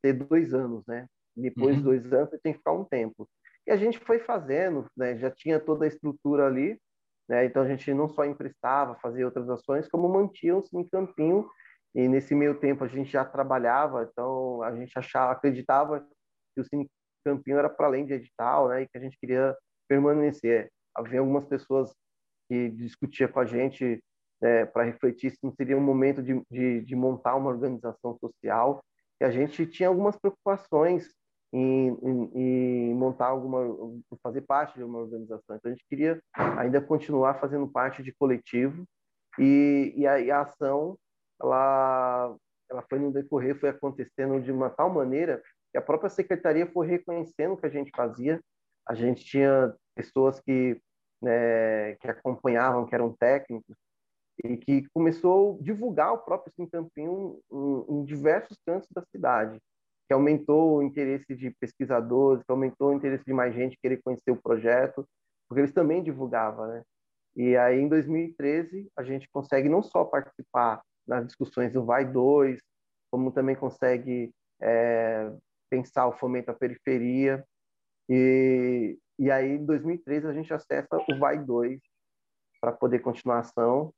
ter 0.00 0.12
dois 0.12 0.54
anos, 0.54 0.84
né? 0.86 1.06
Depois 1.36 1.76
uhum. 1.76 1.78
de 1.78 1.82
dois 1.82 2.12
anos 2.12 2.30
você 2.30 2.38
tem 2.38 2.52
que 2.52 2.58
ficar 2.58 2.72
um 2.72 2.84
tempo. 2.84 3.28
E 3.66 3.70
a 3.70 3.76
gente 3.76 3.98
foi 3.98 4.18
fazendo, 4.18 4.86
né? 4.96 5.16
já 5.18 5.30
tinha 5.30 5.60
toda 5.60 5.84
a 5.84 5.88
estrutura 5.88 6.46
ali, 6.46 6.80
né? 7.32 7.46
então 7.46 7.62
a 7.62 7.66
gente 7.66 7.94
não 7.94 8.10
só 8.10 8.26
emprestava, 8.26 8.94
fazia 8.96 9.24
outras 9.24 9.48
ações, 9.48 9.88
como 9.88 10.06
mantinha 10.06 10.54
o 10.54 10.62
Cine 10.62 10.86
Campinho, 10.90 11.48
e 11.94 12.06
nesse 12.06 12.34
meio 12.34 12.60
tempo 12.60 12.84
a 12.84 12.88
gente 12.88 13.10
já 13.10 13.24
trabalhava, 13.24 14.06
então 14.10 14.62
a 14.62 14.76
gente 14.76 14.92
achava, 14.98 15.32
acreditava 15.32 16.00
que 16.54 16.60
o 16.60 16.64
Cine 16.64 16.90
Campinho 17.24 17.56
era 17.56 17.70
para 17.70 17.86
além 17.86 18.04
de 18.04 18.12
edital, 18.12 18.68
né? 18.68 18.82
e 18.82 18.86
que 18.86 18.98
a 18.98 19.00
gente 19.00 19.16
queria 19.18 19.56
permanecer. 19.88 20.70
Havia 20.94 21.20
algumas 21.20 21.46
pessoas 21.46 21.94
que 22.50 22.68
discutia 22.68 23.26
com 23.26 23.40
a 23.40 23.46
gente 23.46 23.98
né, 24.42 24.66
para 24.66 24.84
refletir 24.84 25.30
se 25.30 25.38
não 25.42 25.54
seria 25.54 25.76
um 25.76 25.80
momento 25.80 26.22
de, 26.22 26.38
de, 26.50 26.82
de, 26.82 26.94
montar 26.94 27.34
uma 27.34 27.48
organização 27.48 28.14
social. 28.18 28.84
E 29.18 29.24
a 29.24 29.30
gente 29.30 29.66
tinha 29.66 29.88
algumas 29.88 30.18
preocupações 30.18 31.08
em, 31.52 31.88
em, 32.02 32.30
em, 32.34 32.94
montar 32.94 33.26
alguma, 33.26 33.60
fazer 34.22 34.42
parte 34.42 34.76
de 34.76 34.84
uma 34.84 34.98
organização. 34.98 35.56
Então 35.56 35.70
a 35.70 35.74
gente 35.74 35.86
queria 35.88 36.20
ainda 36.58 36.80
continuar 36.80 37.34
fazendo 37.34 37.68
parte 37.68 38.02
de 38.02 38.12
coletivo 38.12 38.84
e, 39.38 39.92
e, 39.96 40.06
a, 40.06 40.20
e 40.20 40.30
a 40.30 40.42
ação 40.42 40.96
ela, 41.40 42.36
ela 42.70 42.84
foi 42.88 42.98
no 42.98 43.12
decorrer, 43.12 43.58
foi 43.58 43.68
acontecendo 43.68 44.40
de 44.40 44.50
uma 44.50 44.70
tal 44.70 44.90
maneira 44.90 45.42
que 45.70 45.78
a 45.78 45.82
própria 45.82 46.10
secretaria 46.10 46.66
foi 46.66 46.86
reconhecendo 46.86 47.54
o 47.54 47.56
que 47.56 47.66
a 47.66 47.70
gente 47.70 47.90
fazia. 47.94 48.40
A 48.86 48.94
gente 48.94 49.24
tinha 49.24 49.74
pessoas 49.94 50.40
que 50.40 50.80
né, 51.22 51.94
que 51.96 52.08
acompanhavam, 52.08 52.84
que 52.84 52.94
eram 52.94 53.14
técnicos, 53.14 53.76
e 54.44 54.56
que 54.56 54.88
começou 54.92 55.58
a 55.60 55.62
divulgar 55.62 56.12
o 56.12 56.18
próprio 56.18 56.52
Sim 56.56 56.66
Campinho 56.66 57.38
em, 57.50 57.94
em, 57.94 58.04
diversos 58.04 58.58
cantos 58.66 58.88
da 58.90 59.02
cidade, 59.02 59.60
que 60.06 60.14
aumentou 60.14 60.78
o 60.78 60.82
interesse 60.82 61.34
de 61.34 61.50
pesquisadores, 61.50 62.44
que 62.44 62.50
aumentou 62.50 62.90
o 62.90 62.94
interesse 62.94 63.24
de 63.24 63.32
mais 63.32 63.54
gente 63.54 63.78
querer 63.80 64.00
conhecer 64.02 64.30
o 64.30 64.40
projeto, 64.40 65.06
porque 65.48 65.60
eles 65.60 65.72
também 65.72 66.02
divulgavam, 66.02 66.66
né? 66.66 66.82
E 67.34 67.56
aí, 67.56 67.80
em 67.80 67.88
2013, 67.88 68.90
a 68.96 69.02
gente 69.02 69.28
consegue 69.30 69.68
não 69.68 69.82
só 69.82 70.04
participar 70.04 70.82
nas 71.06 71.26
discussões 71.26 71.72
do 71.72 71.84
Vai 71.84 72.04
2, 72.04 72.60
como 73.10 73.32
também 73.32 73.56
consegue 73.56 74.32
é, 74.60 75.32
pensar 75.70 76.06
o 76.06 76.18
fomento 76.18 76.50
à 76.50 76.54
periferia. 76.54 77.44
E, 78.08 78.98
e 79.18 79.30
aí, 79.30 79.52
em 79.52 79.64
2013, 79.64 80.26
a 80.26 80.32
gente 80.32 80.52
acessa 80.52 80.98
o 81.08 81.18
Vai 81.18 81.38
2 81.38 81.80
para 82.60 82.72
poder 82.72 83.00
continuar 83.00 83.36
a 83.36 83.40
ação 83.40 83.92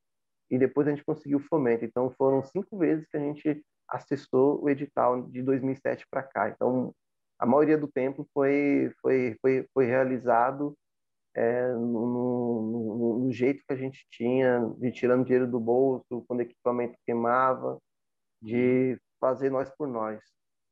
e 0.50 0.58
depois 0.58 0.86
a 0.86 0.90
gente 0.90 1.04
conseguiu 1.04 1.38
o 1.38 1.48
fomento. 1.48 1.84
Então, 1.84 2.10
foram 2.16 2.42
cinco 2.44 2.78
vezes 2.78 3.06
que 3.08 3.16
a 3.16 3.20
gente 3.20 3.64
acessou 3.88 4.62
o 4.62 4.68
edital 4.68 5.22
de 5.22 5.42
2007 5.42 6.06
para 6.10 6.22
cá. 6.22 6.48
Então, 6.48 6.94
a 7.38 7.46
maioria 7.46 7.76
do 7.76 7.88
tempo 7.88 8.26
foi, 8.32 8.92
foi, 9.00 9.36
foi, 9.40 9.68
foi 9.72 9.86
realizado 9.86 10.76
é, 11.36 11.72
no, 11.72 12.62
no, 12.62 13.18
no, 13.24 13.32
jeito 13.32 13.62
que 13.66 13.72
a 13.72 13.76
gente 13.76 14.06
tinha, 14.10 14.60
de 14.78 14.92
tirando 14.92 15.24
dinheiro 15.24 15.50
do 15.50 15.58
bolso, 15.58 16.24
quando 16.28 16.38
o 16.40 16.42
equipamento 16.42 16.96
queimava, 17.04 17.78
de 18.40 18.96
fazer 19.20 19.50
nós 19.50 19.68
por 19.76 19.88
nós, 19.88 20.20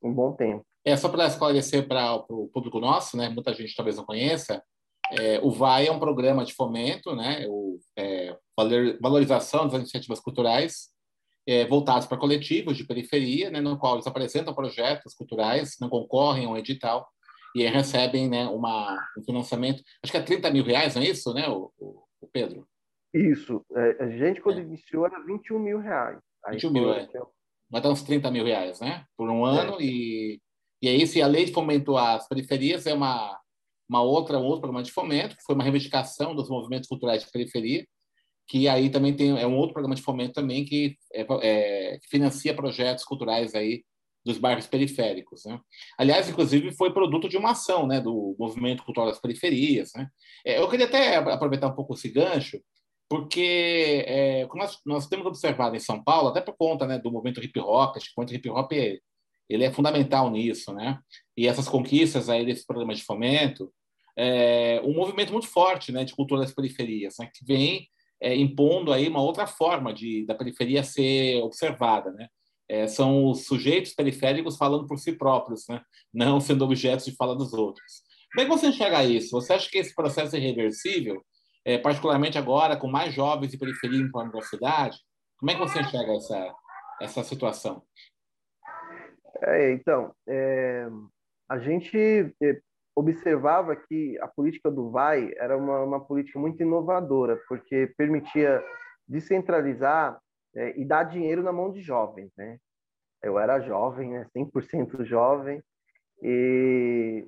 um 0.00 0.12
bom 0.12 0.32
tempo. 0.32 0.64
É, 0.84 0.96
só 0.96 1.08
para 1.08 1.26
esclarecer 1.26 1.88
para 1.88 2.14
o 2.28 2.48
público 2.48 2.78
nosso, 2.78 3.16
né, 3.16 3.28
muita 3.28 3.52
gente 3.54 3.74
talvez 3.74 3.96
não 3.96 4.04
conheça, 4.04 4.62
é, 5.10 5.40
o 5.40 5.50
VAI 5.50 5.88
é 5.88 5.92
um 5.92 5.98
programa 5.98 6.44
de 6.44 6.54
fomento, 6.54 7.14
né, 7.16 7.44
o, 7.48 7.78
é, 7.98 8.36
valorização 9.00 9.66
das 9.66 9.80
iniciativas 9.80 10.20
culturais 10.20 10.91
é, 11.46 11.66
voltados 11.66 12.06
para 12.06 12.18
coletivos 12.18 12.76
de 12.76 12.86
periferia, 12.86 13.50
né, 13.50 13.60
no 13.60 13.78
qual 13.78 13.94
eles 13.94 14.06
apresentam 14.06 14.54
projetos 14.54 15.14
culturais, 15.14 15.76
não 15.80 15.88
concorrem 15.88 16.46
ao 16.46 16.56
edital 16.56 17.08
e 17.54 17.66
recebem 17.66 18.28
né, 18.28 18.46
uma, 18.46 18.98
um 19.18 19.22
financiamento, 19.24 19.82
acho 20.02 20.12
que 20.12 20.18
é 20.18 20.22
30 20.22 20.50
mil 20.50 20.64
reais, 20.64 20.94
não 20.94 21.02
é 21.02 21.06
isso, 21.06 21.34
né, 21.34 21.48
o, 21.48 21.70
o, 21.78 22.26
Pedro? 22.32 22.66
Isso. 23.12 23.64
É, 23.74 24.04
a 24.04 24.08
gente, 24.08 24.40
quando 24.40 24.58
é. 24.58 24.62
iniciou, 24.62 25.04
era 25.04 25.20
21 25.20 25.58
mil 25.58 25.78
reais. 25.78 26.18
Aí 26.46 26.54
21 26.54 26.70
mil, 26.70 26.92
é. 26.92 27.08
Vai 27.70 27.80
dar 27.80 27.90
uns 27.90 28.02
30 28.02 28.30
mil 28.30 28.44
reais, 28.44 28.80
né? 28.80 29.04
Por 29.16 29.28
um 29.28 29.44
ano. 29.44 29.80
É. 29.80 29.84
E, 29.84 30.40
e 30.80 30.88
aí, 30.88 31.06
se 31.06 31.20
a 31.20 31.26
lei 31.26 31.44
de 31.44 31.52
fomento 31.52 31.96
às 31.96 32.26
periferias 32.28 32.86
é 32.86 32.94
uma, 32.94 33.38
uma 33.88 34.02
outra, 34.02 34.38
um 34.38 34.44
outro 34.44 34.60
programa 34.62 34.82
de 34.82 34.92
fomento, 34.92 35.36
que 35.36 35.42
foi 35.42 35.54
uma 35.54 35.64
reivindicação 35.64 36.34
dos 36.34 36.48
movimentos 36.48 36.88
culturais 36.88 37.22
de 37.22 37.30
periferia, 37.30 37.86
que 38.52 38.68
aí 38.68 38.90
também 38.90 39.16
tem 39.16 39.30
é 39.40 39.46
um 39.46 39.56
outro 39.56 39.72
programa 39.72 39.94
de 39.94 40.02
fomento 40.02 40.34
também 40.34 40.62
que, 40.62 40.98
é, 41.14 41.22
é, 41.40 41.98
que 41.98 42.06
financia 42.06 42.52
projetos 42.52 43.02
culturais 43.02 43.54
aí 43.54 43.82
dos 44.22 44.36
bairros 44.36 44.66
periféricos. 44.66 45.46
Né? 45.46 45.58
Aliás, 45.96 46.28
inclusive, 46.28 46.70
foi 46.76 46.92
produto 46.92 47.30
de 47.30 47.38
uma 47.38 47.52
ação 47.52 47.86
né, 47.86 47.98
do 47.98 48.36
Movimento 48.38 48.84
Cultural 48.84 49.08
das 49.08 49.18
Periferias. 49.18 49.92
Né? 49.96 50.06
É, 50.44 50.58
eu 50.58 50.68
queria 50.68 50.84
até 50.84 51.16
aproveitar 51.16 51.68
um 51.68 51.74
pouco 51.74 51.94
esse 51.94 52.10
gancho, 52.10 52.60
porque 53.08 54.04
é, 54.06 54.46
nós, 54.54 54.78
nós, 54.84 55.06
temos 55.06 55.24
observado 55.24 55.74
em 55.74 55.80
São 55.80 56.04
Paulo, 56.04 56.28
até 56.28 56.42
por 56.42 56.54
conta 56.54 56.86
né, 56.86 56.98
do 56.98 57.10
movimento 57.10 57.42
hip 57.42 57.58
hop, 57.58 57.96
acho 57.96 58.08
que 58.08 58.12
o 58.14 58.20
movimento 58.20 58.46
hip 58.46 58.50
hop 58.50 58.70
é, 58.74 58.98
ele 59.48 59.64
é 59.64 59.72
fundamental 59.72 60.30
nisso, 60.30 60.74
né? 60.74 60.98
E 61.34 61.48
essas 61.48 61.68
conquistas 61.68 62.28
aí 62.28 62.44
desse 62.44 62.66
programa 62.66 62.94
de 62.94 63.02
fomento, 63.02 63.72
é, 64.14 64.78
um 64.84 64.92
movimento 64.92 65.32
muito 65.32 65.48
forte 65.48 65.90
né, 65.90 66.04
de 66.04 66.14
cultura 66.14 66.42
das 66.42 66.52
periferias, 66.52 67.14
né, 67.18 67.30
que 67.34 67.44
vem 67.46 67.88
é, 68.22 68.36
impondo 68.36 68.92
aí 68.92 69.08
uma 69.08 69.20
outra 69.20 69.46
forma 69.46 69.92
de 69.92 70.24
da 70.24 70.34
periferia 70.34 70.82
ser 70.84 71.42
observada, 71.42 72.10
né? 72.12 72.28
É, 72.68 72.86
são 72.86 73.26
os 73.26 73.44
sujeitos 73.44 73.92
periféricos 73.92 74.56
falando 74.56 74.86
por 74.86 74.98
si 74.98 75.12
próprios, 75.12 75.64
né? 75.68 75.82
Não 76.14 76.40
sendo 76.40 76.64
objetos 76.64 77.04
de 77.04 77.16
fala 77.16 77.34
dos 77.34 77.52
outros. 77.52 78.02
Como 78.32 78.40
é 78.40 78.44
que 78.44 78.50
você 78.50 78.68
enxerga 78.68 79.04
isso? 79.04 79.30
Você 79.32 79.52
acha 79.52 79.68
que 79.68 79.78
esse 79.78 79.94
processo 79.94 80.36
é 80.36 80.38
irreversível, 80.38 81.22
é, 81.64 81.76
particularmente 81.76 82.38
agora 82.38 82.76
com 82.76 82.86
mais 82.86 83.12
jovens 83.12 83.50
de 83.50 83.58
periferia 83.58 84.00
em 84.00 84.10
torno 84.10 84.32
da 84.32 84.40
cidade? 84.40 84.96
Como 85.36 85.50
é 85.50 85.54
que 85.54 85.60
você 85.60 85.80
enxerga 85.80 86.14
essa 86.14 86.54
essa 87.00 87.24
situação? 87.24 87.82
É, 89.44 89.72
então, 89.72 90.14
é, 90.28 90.86
a 91.48 91.58
gente 91.58 91.96
é, 92.40 92.60
observava 92.94 93.74
que 93.74 94.18
a 94.20 94.28
política 94.28 94.70
do 94.70 94.90
VAI 94.90 95.32
era 95.36 95.56
uma, 95.56 95.80
uma 95.82 96.00
política 96.04 96.38
muito 96.38 96.62
inovadora, 96.62 97.40
porque 97.48 97.92
permitia 97.96 98.62
descentralizar 99.08 100.18
é, 100.54 100.78
e 100.78 100.84
dar 100.84 101.04
dinheiro 101.04 101.42
na 101.42 101.52
mão 101.52 101.72
de 101.72 101.80
jovens, 101.80 102.30
né? 102.36 102.58
Eu 103.22 103.38
era 103.38 103.60
jovem, 103.60 104.10
né? 104.10 104.26
100% 104.36 105.04
jovem, 105.04 105.62
e, 106.20 107.26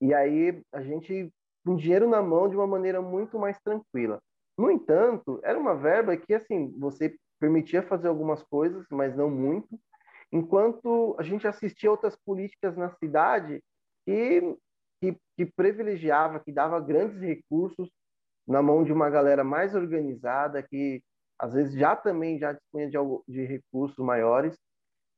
e 0.00 0.12
aí 0.12 0.62
a 0.72 0.82
gente 0.82 1.32
com 1.64 1.76
dinheiro 1.76 2.08
na 2.08 2.22
mão 2.22 2.48
de 2.48 2.56
uma 2.56 2.66
maneira 2.66 3.00
muito 3.00 3.38
mais 3.38 3.58
tranquila. 3.60 4.20
No 4.56 4.70
entanto, 4.70 5.40
era 5.42 5.58
uma 5.58 5.74
verba 5.74 6.16
que, 6.16 6.34
assim, 6.34 6.72
você 6.78 7.16
permitia 7.40 7.82
fazer 7.82 8.08
algumas 8.08 8.42
coisas, 8.42 8.86
mas 8.90 9.16
não 9.16 9.30
muito, 9.30 9.80
enquanto 10.30 11.16
a 11.18 11.22
gente 11.22 11.46
assistia 11.46 11.90
outras 11.90 12.16
políticas 12.16 12.76
na 12.76 12.90
cidade 12.90 13.62
que 14.04 14.56
que, 15.12 15.18
que 15.36 15.46
privilegiava, 15.46 16.40
que 16.40 16.52
dava 16.52 16.80
grandes 16.80 17.20
recursos 17.20 17.90
na 18.46 18.62
mão 18.62 18.84
de 18.84 18.92
uma 18.92 19.10
galera 19.10 19.42
mais 19.42 19.74
organizada, 19.74 20.62
que 20.62 21.02
às 21.38 21.52
vezes 21.52 21.74
já 21.74 21.96
também 21.96 22.38
já 22.38 22.52
dispunha 22.52 22.88
de, 22.88 22.96
de 23.28 23.44
recursos 23.44 23.98
maiores, 23.98 24.56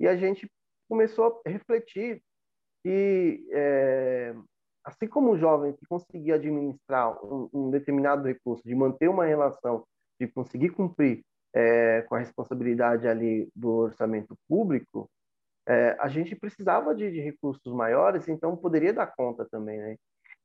e 0.00 0.06
a 0.06 0.16
gente 0.16 0.50
começou 0.88 1.40
a 1.44 1.50
refletir 1.50 2.22
que, 2.84 3.46
é, 3.50 4.34
assim 4.84 5.06
como 5.08 5.32
o 5.32 5.38
jovem 5.38 5.72
que 5.72 5.86
conseguia 5.86 6.36
administrar 6.36 7.24
um, 7.24 7.48
um, 7.52 7.70
determinado 7.70 8.26
recurso, 8.26 8.62
de 8.64 8.74
manter 8.74 9.08
uma 9.08 9.24
relação, 9.24 9.84
de 10.20 10.28
conseguir 10.28 10.70
cumprir 10.70 11.22
é, 11.54 12.02
com 12.02 12.14
a 12.14 12.18
responsabilidade 12.18 13.08
ali 13.08 13.48
do 13.54 13.70
orçamento 13.70 14.36
público, 14.48 15.10
é, 15.68 15.96
a 15.98 16.08
gente 16.08 16.36
precisava 16.36 16.94
de, 16.94 17.10
de, 17.10 17.20
recursos 17.20 17.72
maiores, 17.72 18.28
então 18.28 18.56
poderia 18.56 18.92
dar 18.92 19.08
conta 19.08 19.44
também, 19.50 19.78
né? 19.78 19.96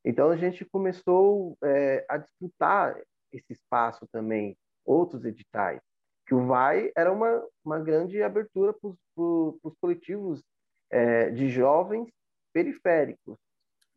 Então 0.03 0.31
a 0.31 0.35
gente 0.35 0.65
começou 0.65 1.55
é, 1.63 2.03
a 2.09 2.17
disputar 2.17 2.99
esse 3.31 3.53
espaço 3.53 4.07
também, 4.11 4.57
outros 4.83 5.23
editais, 5.23 5.79
que 6.25 6.33
o 6.33 6.47
VAI 6.47 6.91
era 6.97 7.11
uma, 7.11 7.45
uma 7.63 7.79
grande 7.79 8.21
abertura 8.23 8.73
para 8.73 8.89
os 9.15 9.75
coletivos 9.79 10.41
é, 10.89 11.29
de 11.29 11.49
jovens 11.49 12.11
periféricos. 12.51 13.37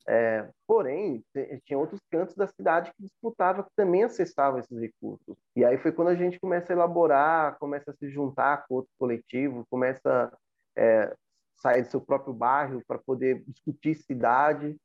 É, 0.06 0.46
porém, 0.66 1.24
tinha 1.64 1.78
outros 1.78 2.00
cantos 2.10 2.34
da 2.34 2.46
cidade 2.46 2.92
que 2.92 3.04
disputavam, 3.04 3.64
que 3.64 3.70
também 3.74 4.04
acessavam 4.04 4.60
esses 4.60 4.78
recursos. 4.78 5.34
E 5.56 5.64
aí 5.64 5.78
foi 5.78 5.92
quando 5.92 6.08
a 6.08 6.14
gente 6.14 6.38
começa 6.38 6.70
a 6.70 6.76
elaborar, 6.76 7.58
começa 7.58 7.90
a 7.90 7.94
se 7.94 8.10
juntar 8.10 8.66
com 8.66 8.74
outros 8.74 8.94
coletivos, 8.98 9.64
começa 9.70 10.30
é, 10.76 11.14
sair 11.56 11.82
do 11.82 11.90
seu 11.90 12.00
próprio 12.00 12.34
bairro 12.34 12.82
para 12.86 12.98
poder 12.98 13.42
discutir 13.46 13.94
cidade 13.94 14.76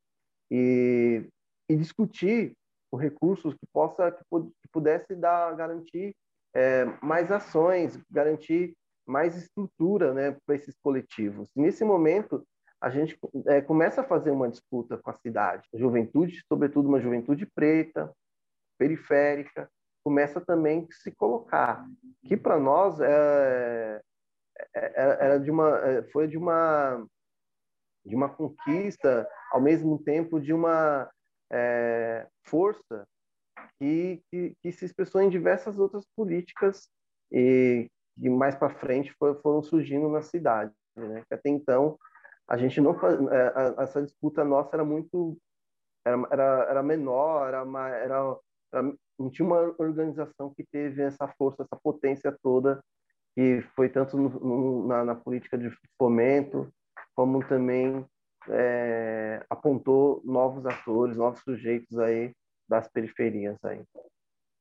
e, 0.50 1.28
e 1.70 1.76
discutir 1.76 2.54
os 2.92 3.02
recursos 3.02 3.54
que 3.54 3.68
possa 3.72 4.12
que, 4.12 4.24
que 4.24 4.68
pudesse 4.72 5.16
dar 5.16 5.56
garantir 5.56 6.16
é, 6.54 6.86
mais 7.02 7.32
ações, 7.32 8.00
garantir 8.10 8.74
mais 9.06 9.36
estrutura, 9.36 10.14
né, 10.14 10.38
para 10.46 10.56
esses 10.56 10.76
coletivos. 10.82 11.50
Nesse 11.56 11.84
momento 11.84 12.46
a 12.82 12.90
gente 12.90 13.20
é, 13.48 13.62
começa 13.62 14.02
a 14.02 14.06
fazer 14.06 14.32
uma 14.32 14.50
disputa 14.50 14.98
com 14.98 15.10
a 15.10 15.16
cidade. 15.16 15.68
A 15.74 15.78
juventude, 15.78 16.42
sobretudo 16.48 16.88
uma 16.88 17.02
juventude 17.02 17.46
preta, 17.46 18.12
periférica, 18.78 19.70
começa 20.04 20.40
também 20.40 20.88
a 20.90 20.94
se 20.94 21.12
colocar, 21.12 21.86
que 22.24 22.38
para 22.38 22.58
nós 22.58 23.00
é, 23.02 24.02
era 24.74 25.40
de 25.40 25.50
uma, 25.50 25.78
é, 25.80 26.04
foi 26.04 26.28
de 26.28 26.38
uma, 26.38 27.06
de 28.06 28.16
uma 28.16 28.30
conquista, 28.30 29.28
ao 29.52 29.62
mesmo 29.62 30.02
tempo 30.04 30.40
de 30.40 30.54
uma 30.54 31.10
é, 31.52 32.28
força 32.44 33.08
que, 33.80 34.22
que, 34.30 34.56
que, 34.62 34.72
se 34.72 34.86
expressou 34.86 35.22
em 35.22 35.30
diversas 35.30 35.78
outras 35.80 36.06
políticas 36.16 36.90
e 37.32 37.90
mais 38.18 38.56
para 38.56 38.76
frente 38.76 39.14
foram 39.42 39.62
surgindo 39.62 40.10
na 40.10 40.22
cidade. 40.22 40.74
Né? 40.96 41.24
Até 41.32 41.50
então, 41.50 41.98
a 42.48 42.58
gente 42.58 42.82
não 42.82 42.92
é, 43.32 43.84
essa 43.84 44.02
disputa 44.02 44.44
nossa 44.44 44.76
era 44.76 44.84
muito 44.84 45.38
era, 46.06 46.28
era, 46.32 46.66
era 46.70 46.84
menor 46.84 47.48
era, 47.48 47.62
era, 47.62 48.38
era 48.74 48.94
não 49.18 49.30
tinha 49.30 49.46
uma 49.46 49.76
organização 49.78 50.54
que 50.54 50.66
teve 50.72 51.02
essa 51.02 51.28
força 51.38 51.64
essa 51.64 51.80
potência 51.82 52.36
toda 52.42 52.82
que 53.36 53.62
foi 53.76 53.90
tanto 53.90 54.18
no, 54.18 54.30
no, 54.30 54.88
na, 54.88 55.06
na, 55.06 55.16
política 55.16 55.58
de 55.58 55.72
fomento 55.98 56.72
como 57.16 57.46
também 57.48 58.06
é, 58.50 59.46
apontou 59.50 60.22
novos 60.24 60.66
atores 60.66 61.18
novos 61.18 61.42
sujeitos 61.42 61.98
aí 62.00 62.34
das 62.68 62.88
periferias 62.88 63.58
aí 63.64 63.84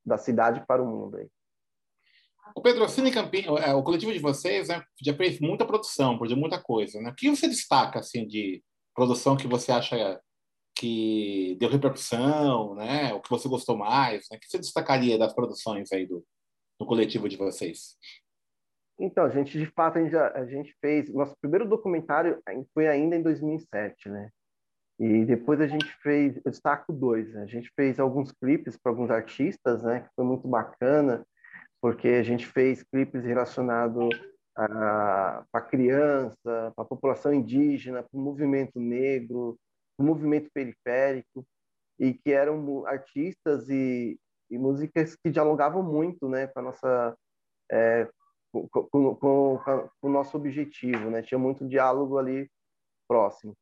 da 0.05 0.19
cidade 0.19 0.65
para 0.67 0.83
o 0.83 0.87
mundo 0.87 1.19
aí 1.19 1.29
o 2.55 2.61
Pedro, 2.61 2.85
o 2.85 2.89
Cine 2.89 3.11
Campinho, 3.11 3.59
é, 3.59 3.75
o 3.75 3.83
coletivo 3.83 4.13
de 4.13 4.19
vocês 4.19 4.69
né, 4.69 4.83
já 5.03 5.15
fez 5.15 5.41
muita 5.41 5.67
produção, 5.67 6.17
produziu 6.17 6.41
muita 6.41 6.61
coisa. 6.61 7.01
Né? 7.01 7.11
O 7.11 7.15
que 7.15 7.29
você 7.29 7.49
destaca 7.49 7.99
assim, 7.99 8.27
de 8.27 8.63
produção 8.95 9.37
que 9.37 9.47
você 9.47 9.73
acha 9.73 10.21
que 10.75 11.57
deu 11.59 11.69
repercussão, 11.69 12.75
né? 12.75 13.13
o 13.13 13.21
que 13.21 13.31
você 13.31 13.49
gostou 13.49 13.77
mais? 13.77 14.27
Né? 14.31 14.37
O 14.37 14.41
que 14.41 14.49
você 14.49 14.59
destacaria 14.59 15.19
das 15.19 15.35
produções 15.35 15.93
aí 15.93 16.07
do, 16.07 16.25
do 16.79 16.87
coletivo 16.87 17.29
de 17.29 17.37
vocês? 17.37 17.97
Então, 18.99 19.25
a 19.25 19.29
gente, 19.29 19.57
de 19.59 19.67
fato, 19.67 19.99
a 19.99 20.03
gente, 20.03 20.17
a 20.17 20.45
gente 20.45 20.75
fez... 20.81 21.13
Nosso 21.13 21.37
primeiro 21.41 21.69
documentário 21.69 22.41
foi 22.75 22.89
ainda 22.89 23.17
em 23.17 23.23
2007, 23.23 24.09
né? 24.09 24.31
E 24.99 25.25
depois 25.25 25.61
a 25.61 25.67
gente 25.67 25.87
fez... 26.03 26.37
Eu 26.45 26.51
destaco 26.51 26.93
dois. 26.93 27.33
Né? 27.33 27.43
A 27.43 27.47
gente 27.47 27.71
fez 27.77 28.01
alguns 28.01 28.33
clipes 28.33 28.77
para 28.77 28.91
alguns 28.91 29.11
artistas, 29.11 29.83
né? 29.83 30.01
Que 30.01 30.09
foi 30.17 30.25
muito 30.25 30.49
bacana 30.49 31.25
porque 31.81 32.09
a 32.09 32.23
gente 32.23 32.47
fez 32.47 32.83
clipes 32.83 33.25
relacionados 33.25 34.09
para 34.55 35.45
a 35.53 35.61
criança, 35.61 36.73
para 36.75 36.85
a 36.85 36.85
população 36.85 37.33
indígena, 37.33 38.03
para 38.03 38.19
o 38.19 38.21
movimento 38.21 38.81
negro, 38.81 39.57
para 39.97 40.05
o 40.05 40.07
movimento 40.07 40.51
periférico, 40.53 41.47
e 41.99 42.13
que 42.15 42.33
eram 42.33 42.85
artistas 42.87 43.69
e, 43.69 44.19
e 44.51 44.59
músicas 44.59 45.15
que 45.17 45.31
dialogavam 45.31 45.83
muito 45.83 46.29
né, 46.29 46.49
com, 46.49 46.59
a 46.59 46.63
nossa, 46.63 47.17
é, 47.71 48.09
com, 48.53 48.69
com, 48.69 49.15
com, 49.15 49.59
com, 49.59 49.91
o 50.03 50.09
nosso 50.09 50.37
objetivo, 50.37 51.11
né? 51.11 51.23
tinha 51.23 51.39
muito 51.39 51.67
diálogo 51.67 52.19
ali 52.19 52.51
próximo. 53.07 53.57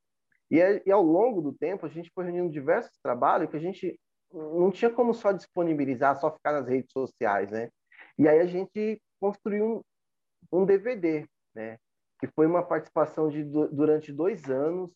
E, 0.51 0.59
e 0.85 0.91
ao 0.91 1.03
longo 1.03 1.41
do 1.41 1.53
tempo, 1.53 1.87
a 1.87 1.89
gente 1.89 2.11
foi 2.15 2.25
reunindo 2.25 2.53
diversos 2.53 2.97
trabalhos 3.03 3.51
que 3.51 3.57
a 3.57 3.61
gente 3.61 3.99
não 4.33 4.71
tinha 4.71 4.91
como 4.91 5.15
só 5.15 5.33
disponibilizar, 5.33 6.19
só 6.19 6.33
ficar 6.33 6.53
nas 6.53 6.69
redes 6.69 6.93
sociais, 6.93 7.51
né? 7.51 7.71
E 8.19 8.29
aí 8.29 8.41
a 8.41 8.47
gente 8.47 9.01
construiu 9.21 9.85
um, 10.53 10.61
um 10.61 10.65
DVD, 10.65 11.27
né? 11.55 11.79
que 12.19 12.27
foi 12.29 12.47
uma 12.47 12.63
participação 12.63 13.29
de 13.29 13.45
durante 13.45 14.13
dois 14.13 14.49
anos 14.49 14.91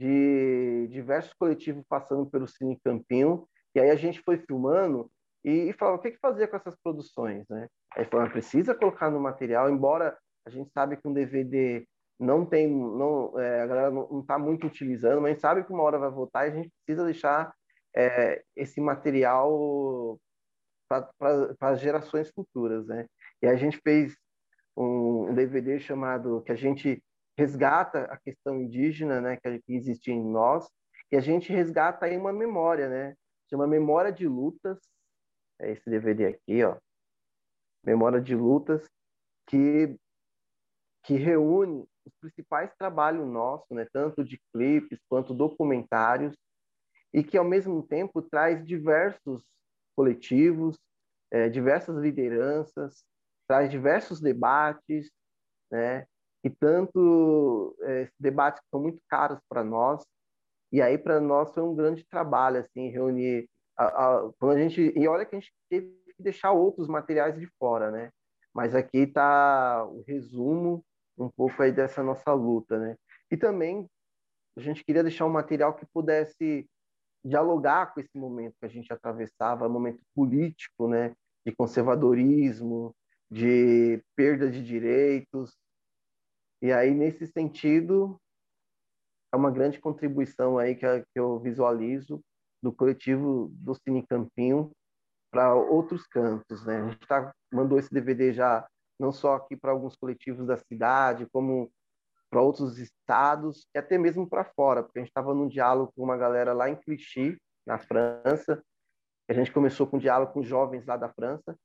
de 0.00 0.88
diversos 0.90 1.32
coletivos 1.34 1.84
passando 1.88 2.26
pelo 2.26 2.48
Cine 2.48 2.78
Campinho. 2.82 3.46
E 3.74 3.80
aí 3.80 3.90
a 3.90 3.96
gente 3.96 4.20
foi 4.20 4.38
filmando 4.38 5.10
e, 5.44 5.68
e 5.68 5.72
falava 5.72 5.98
o 5.98 6.00
que, 6.00 6.12
que 6.12 6.18
fazer 6.18 6.48
com 6.48 6.56
essas 6.56 6.76
produções, 6.82 7.46
né? 7.48 7.68
Aí 7.96 8.04
falou, 8.04 8.28
precisa 8.30 8.74
colocar 8.74 9.10
no 9.10 9.20
material, 9.20 9.70
embora 9.70 10.16
a 10.46 10.50
gente 10.50 10.70
sabe 10.72 10.96
que 10.96 11.06
um 11.06 11.12
DVD 11.12 11.86
não 12.18 12.46
tem, 12.46 12.68
não, 12.68 13.38
é, 13.38 13.62
a 13.62 13.66
galera 13.66 13.90
não 13.90 14.20
está 14.20 14.38
muito 14.38 14.66
utilizando, 14.66 15.20
mas 15.20 15.40
sabe 15.40 15.64
que 15.64 15.72
uma 15.72 15.82
hora 15.82 15.98
vai 15.98 16.10
voltar 16.10 16.46
e 16.46 16.50
a 16.50 16.54
gente 16.54 16.70
precisa 16.84 17.04
deixar 17.04 17.54
é, 17.94 18.42
esse 18.56 18.80
material 18.80 20.18
para 20.88 21.54
as 21.60 21.80
gerações 21.80 22.30
futuras, 22.30 22.86
né? 22.86 23.06
E 23.40 23.46
a 23.46 23.56
gente 23.56 23.78
fez 23.82 24.14
um, 24.76 25.34
DVD 25.34 25.78
chamado 25.80 26.42
que 26.42 26.52
a 26.52 26.56
gente 26.56 27.02
resgata 27.36 28.04
a 28.04 28.16
questão 28.18 28.60
indígena, 28.60 29.20
né, 29.20 29.38
que 29.38 29.74
existe 29.74 30.10
em 30.10 30.22
nós, 30.22 30.68
e 31.10 31.16
a 31.16 31.20
gente 31.20 31.52
resgata 31.52 32.06
aí 32.06 32.16
uma 32.16 32.32
memória, 32.32 32.88
né? 32.88 33.14
Chama 33.48 33.66
Memória 33.66 34.12
de 34.12 34.26
Lutas. 34.26 34.78
É 35.60 35.72
esse 35.72 35.88
DVD 35.88 36.26
aqui, 36.26 36.62
ó. 36.64 36.76
Memória 37.84 38.20
de 38.20 38.34
Lutas 38.34 38.88
que 39.46 39.96
que 41.04 41.14
reúne 41.14 41.84
os 42.06 42.12
principais 42.20 42.72
trabalhos 42.78 43.26
nossos, 43.26 43.68
né, 43.70 43.86
tanto 43.92 44.24
de 44.24 44.40
clipes 44.52 45.00
quanto 45.08 45.34
documentários, 45.34 46.36
e 47.12 47.24
que 47.24 47.36
ao 47.36 47.44
mesmo 47.44 47.82
tempo 47.82 48.22
traz 48.22 48.64
diversos 48.64 49.42
coletivos, 49.96 50.78
é, 51.30 51.48
diversas 51.48 51.96
lideranças, 51.96 53.04
traz 53.48 53.70
diversos 53.70 54.20
debates, 54.20 55.10
né? 55.70 56.06
E 56.44 56.50
tanto 56.50 57.76
é, 57.82 58.08
debates 58.18 58.60
que 58.60 58.68
são 58.70 58.80
muito 58.80 59.00
caros 59.08 59.38
para 59.48 59.62
nós. 59.62 60.04
E 60.72 60.80
aí 60.80 60.96
para 60.96 61.20
nós 61.20 61.52
foi 61.52 61.62
um 61.62 61.74
grande 61.74 62.04
trabalho 62.04 62.60
assim 62.60 62.88
reunir 62.88 63.48
a, 63.76 63.84
a, 63.84 64.32
quando 64.38 64.52
a 64.52 64.58
gente 64.58 64.92
e 64.96 65.06
olha 65.06 65.24
que 65.26 65.36
a 65.36 65.40
gente 65.40 65.52
teve 65.68 66.01
que 66.22 66.24
deixar 66.24 66.52
outros 66.52 66.86
materiais 66.86 67.38
de 67.38 67.46
fora, 67.58 67.90
né? 67.90 68.10
Mas 68.54 68.74
aqui 68.74 68.98
está 68.98 69.84
o 69.84 70.04
resumo 70.06 70.84
um 71.18 71.28
pouco 71.28 71.62
aí 71.62 71.72
dessa 71.72 72.02
nossa 72.02 72.32
luta, 72.32 72.78
né? 72.78 72.96
E 73.30 73.36
também 73.36 73.88
a 74.56 74.60
gente 74.60 74.84
queria 74.84 75.02
deixar 75.02 75.26
um 75.26 75.30
material 75.30 75.74
que 75.74 75.86
pudesse 75.86 76.68
dialogar 77.24 77.92
com 77.92 78.00
esse 78.00 78.16
momento 78.16 78.56
que 78.58 78.66
a 78.66 78.68
gente 78.68 78.92
atravessava, 78.92 79.68
momento 79.68 80.02
político, 80.14 80.88
né, 80.88 81.14
de 81.46 81.54
conservadorismo, 81.54 82.94
de 83.30 84.02
perda 84.16 84.50
de 84.50 84.62
direitos. 84.62 85.56
E 86.60 86.72
aí 86.72 86.92
nesse 86.92 87.26
sentido 87.26 88.20
é 89.32 89.36
uma 89.36 89.50
grande 89.50 89.80
contribuição 89.80 90.58
aí 90.58 90.74
que, 90.74 90.84
eu 91.14 91.38
visualizo 91.38 92.20
do 92.62 92.72
coletivo 92.72 93.48
do 93.54 93.74
Cine 93.74 94.06
Campinho 94.06 94.70
para 95.32 95.54
outros 95.54 96.06
cantos, 96.06 96.64
né? 96.66 96.76
A 96.76 96.88
gente 96.90 97.06
tá, 97.06 97.34
mandou 97.50 97.78
esse 97.78 97.92
DVD 97.92 98.34
já 98.34 98.68
não 99.00 99.10
só 99.10 99.34
aqui 99.36 99.56
para 99.56 99.72
alguns 99.72 99.96
coletivos 99.96 100.46
da 100.46 100.58
cidade, 100.58 101.26
como 101.32 101.72
para 102.30 102.42
outros 102.42 102.78
estados 102.78 103.66
e 103.74 103.78
até 103.78 103.96
mesmo 103.98 104.28
para 104.28 104.44
fora, 104.44 104.82
porque 104.82 104.98
a 104.98 105.02
gente 105.02 105.10
estava 105.10 105.34
num 105.34 105.48
diálogo 105.48 105.92
com 105.96 106.04
uma 106.04 106.16
galera 106.16 106.52
lá 106.52 106.68
em 106.68 106.76
Clichy, 106.76 107.38
na 107.66 107.78
França. 107.78 108.62
A 109.28 109.32
gente 109.32 109.50
começou 109.50 109.86
com 109.86 109.96
um 109.96 110.00
diálogo 110.00 110.32
com 110.32 110.42
jovens 110.42 110.86
lá 110.86 110.96
da 110.96 111.08
França 111.08 111.56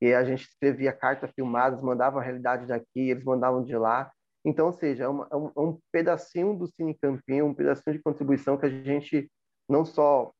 e 0.00 0.12
a 0.12 0.24
gente 0.24 0.48
escrevia 0.48 0.92
cartas 0.92 1.30
filmadas, 1.32 1.80
mandava 1.80 2.18
a 2.18 2.22
realidade 2.22 2.66
daqui, 2.66 3.10
eles 3.10 3.24
mandavam 3.24 3.62
de 3.62 3.76
lá. 3.76 4.10
Então, 4.44 4.66
ou 4.66 4.72
seja, 4.72 5.04
é, 5.04 5.08
uma, 5.08 5.28
é, 5.30 5.36
um, 5.36 5.52
é 5.56 5.60
um, 5.60 5.78
pedacinho 5.92 6.56
do 6.56 6.66
Cine 6.66 6.98
Campinho, 7.00 7.46
um 7.46 7.54
pedacinho 7.54 7.96
de 7.96 8.02
contribuição 8.02 8.58
que 8.58 8.66
a 8.66 8.68
gente 8.68 9.30
não 9.68 9.84
só 9.84 10.32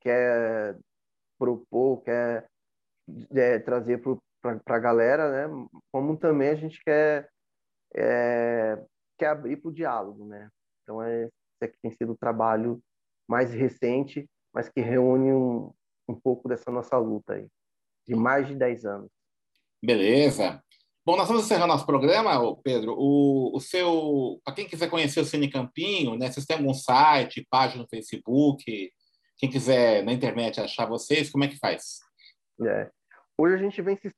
quer 0.00 0.78
propor, 1.40 2.02
quer 2.02 2.46
é, 3.34 3.58
trazer 3.58 4.02
para 4.42 4.76
a 4.76 4.78
galera, 4.78 5.48
né? 5.48 5.68
como 5.90 6.18
também 6.18 6.50
a 6.50 6.54
gente 6.54 6.78
quer 6.84 7.30
é, 7.96 8.78
quer 9.18 9.28
abrir 9.28 9.56
para 9.56 9.70
o 9.70 9.74
diálogo, 9.74 10.24
né? 10.24 10.48
Então, 10.82 11.02
é, 11.02 11.24
esse 11.24 11.64
aqui 11.64 11.76
tem 11.82 11.90
sido 11.90 12.12
o 12.12 12.18
trabalho 12.18 12.80
mais 13.28 13.52
recente, 13.52 14.28
mas 14.54 14.68
que 14.68 14.80
reúne 14.80 15.32
um, 15.32 15.72
um 16.08 16.14
pouco 16.14 16.48
dessa 16.48 16.70
nossa 16.70 16.96
luta 16.96 17.34
aí, 17.34 17.46
de 18.06 18.14
mais 18.14 18.46
de 18.46 18.54
10 18.54 18.84
anos. 18.84 19.10
Beleza. 19.82 20.62
Bom, 21.04 21.16
nós 21.16 21.26
vamos 21.26 21.44
encerrar 21.44 21.66
nosso 21.66 21.86
programa, 21.86 22.56
Pedro. 22.62 22.94
O, 22.96 23.56
o 23.56 23.60
seu, 23.60 24.40
para 24.44 24.54
quem 24.54 24.68
quiser 24.68 24.88
conhecer 24.88 25.20
o 25.20 25.24
Cine 25.24 25.50
Campinho, 25.50 26.16
né? 26.16 26.30
Vocês 26.30 26.46
têm 26.46 26.56
algum 26.56 26.74
site, 26.74 27.46
página 27.50 27.82
no 27.82 27.88
Facebook? 27.88 28.92
Quem 29.40 29.50
quiser 29.50 30.04
na 30.04 30.12
internet 30.12 30.60
achar 30.60 30.84
vocês, 30.84 31.30
como 31.30 31.44
é 31.44 31.48
que 31.48 31.58
faz? 31.58 32.00
É. 32.62 32.90
Hoje 33.38 33.54
a 33.54 33.58
gente 33.58 33.80
vem 33.80 33.96
se 33.96 34.12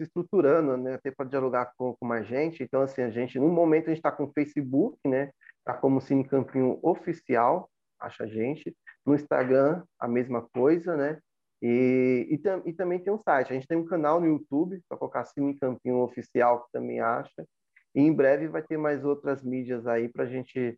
estruturando, 0.00 0.76
né, 0.76 0.94
até 0.94 1.12
para 1.12 1.28
dialogar 1.28 1.72
com, 1.78 1.94
com 1.94 2.04
mais 2.04 2.26
gente. 2.26 2.60
Então, 2.60 2.82
assim, 2.82 3.02
a 3.02 3.08
gente, 3.08 3.38
no 3.38 3.48
momento, 3.48 3.84
a 3.84 3.90
gente 3.90 3.98
está 3.98 4.10
com 4.10 4.24
o 4.24 4.32
Facebook, 4.32 4.98
né, 5.06 5.30
está 5.58 5.74
como 5.74 6.00
Cine 6.00 6.24
Campinho 6.24 6.80
Oficial, 6.82 7.70
acha 8.00 8.24
a 8.24 8.26
gente. 8.26 8.76
No 9.06 9.14
Instagram, 9.14 9.84
a 9.96 10.08
mesma 10.08 10.42
coisa, 10.42 10.96
né? 10.96 11.20
E, 11.62 12.26
e, 12.30 12.38
tam, 12.38 12.60
e, 12.66 12.72
também 12.72 12.98
tem 12.98 13.12
um 13.12 13.22
site. 13.22 13.52
A 13.52 13.54
gente 13.54 13.68
tem 13.68 13.78
um 13.78 13.84
canal 13.84 14.20
no 14.20 14.26
YouTube, 14.26 14.82
para 14.88 14.98
colocar 14.98 15.24
Cine 15.24 15.56
Campinho 15.56 15.98
Oficial, 15.98 16.64
que 16.64 16.72
também 16.72 16.98
acha. 16.98 17.46
E 17.94 18.00
em 18.00 18.12
breve 18.12 18.48
vai 18.48 18.62
ter 18.62 18.76
mais 18.76 19.04
outras 19.04 19.40
mídias 19.40 19.86
aí 19.86 20.08
para 20.08 20.24
a 20.24 20.26
gente 20.26 20.76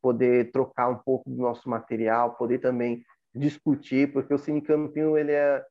poder 0.00 0.50
trocar 0.50 0.88
um 0.88 0.98
pouco 0.98 1.28
do 1.28 1.36
nosso 1.36 1.68
material, 1.68 2.36
poder 2.36 2.58
também 2.58 3.04
discutir, 3.34 4.12
porque 4.12 4.32
o 4.32 4.38
Cine 4.38 4.62
Campinho 4.62 5.16
ele 5.16 5.32
é 5.32 5.64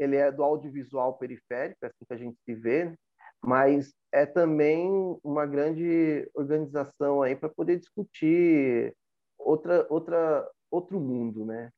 ele 0.00 0.16
é 0.16 0.32
do 0.32 0.42
audiovisual 0.42 1.16
periférico, 1.18 1.78
é 1.84 1.86
assim 1.86 2.04
que 2.04 2.12
a 2.12 2.16
gente 2.16 2.36
se 2.44 2.52
vê, 2.52 2.86
né? 2.86 2.94
mas 3.40 3.94
é 4.12 4.26
também 4.26 4.90
uma 5.22 5.46
grande 5.46 6.28
organização 6.34 7.22
aí 7.22 7.36
para 7.36 7.48
poder 7.48 7.78
discutir 7.78 8.92
outra 9.38 9.86
outra 9.88 10.50
outro 10.70 10.98
mundo, 11.00 11.44
né? 11.44 11.70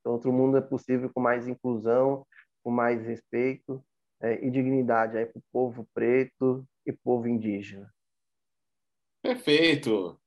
Então, 0.00 0.12
outro 0.12 0.32
mundo 0.32 0.56
é 0.56 0.60
possível 0.60 1.10
com 1.12 1.20
mais 1.20 1.46
inclusão, 1.46 2.26
com 2.62 2.70
mais 2.70 3.02
respeito 3.02 3.82
é, 4.20 4.44
e 4.44 4.50
dignidade 4.50 5.16
aí 5.16 5.26
para 5.26 5.38
o 5.38 5.42
povo 5.52 5.88
preto 5.94 6.66
e 6.84 6.92
povo 6.92 7.28
indígena. 7.28 7.92
Perfeito. 9.22 10.18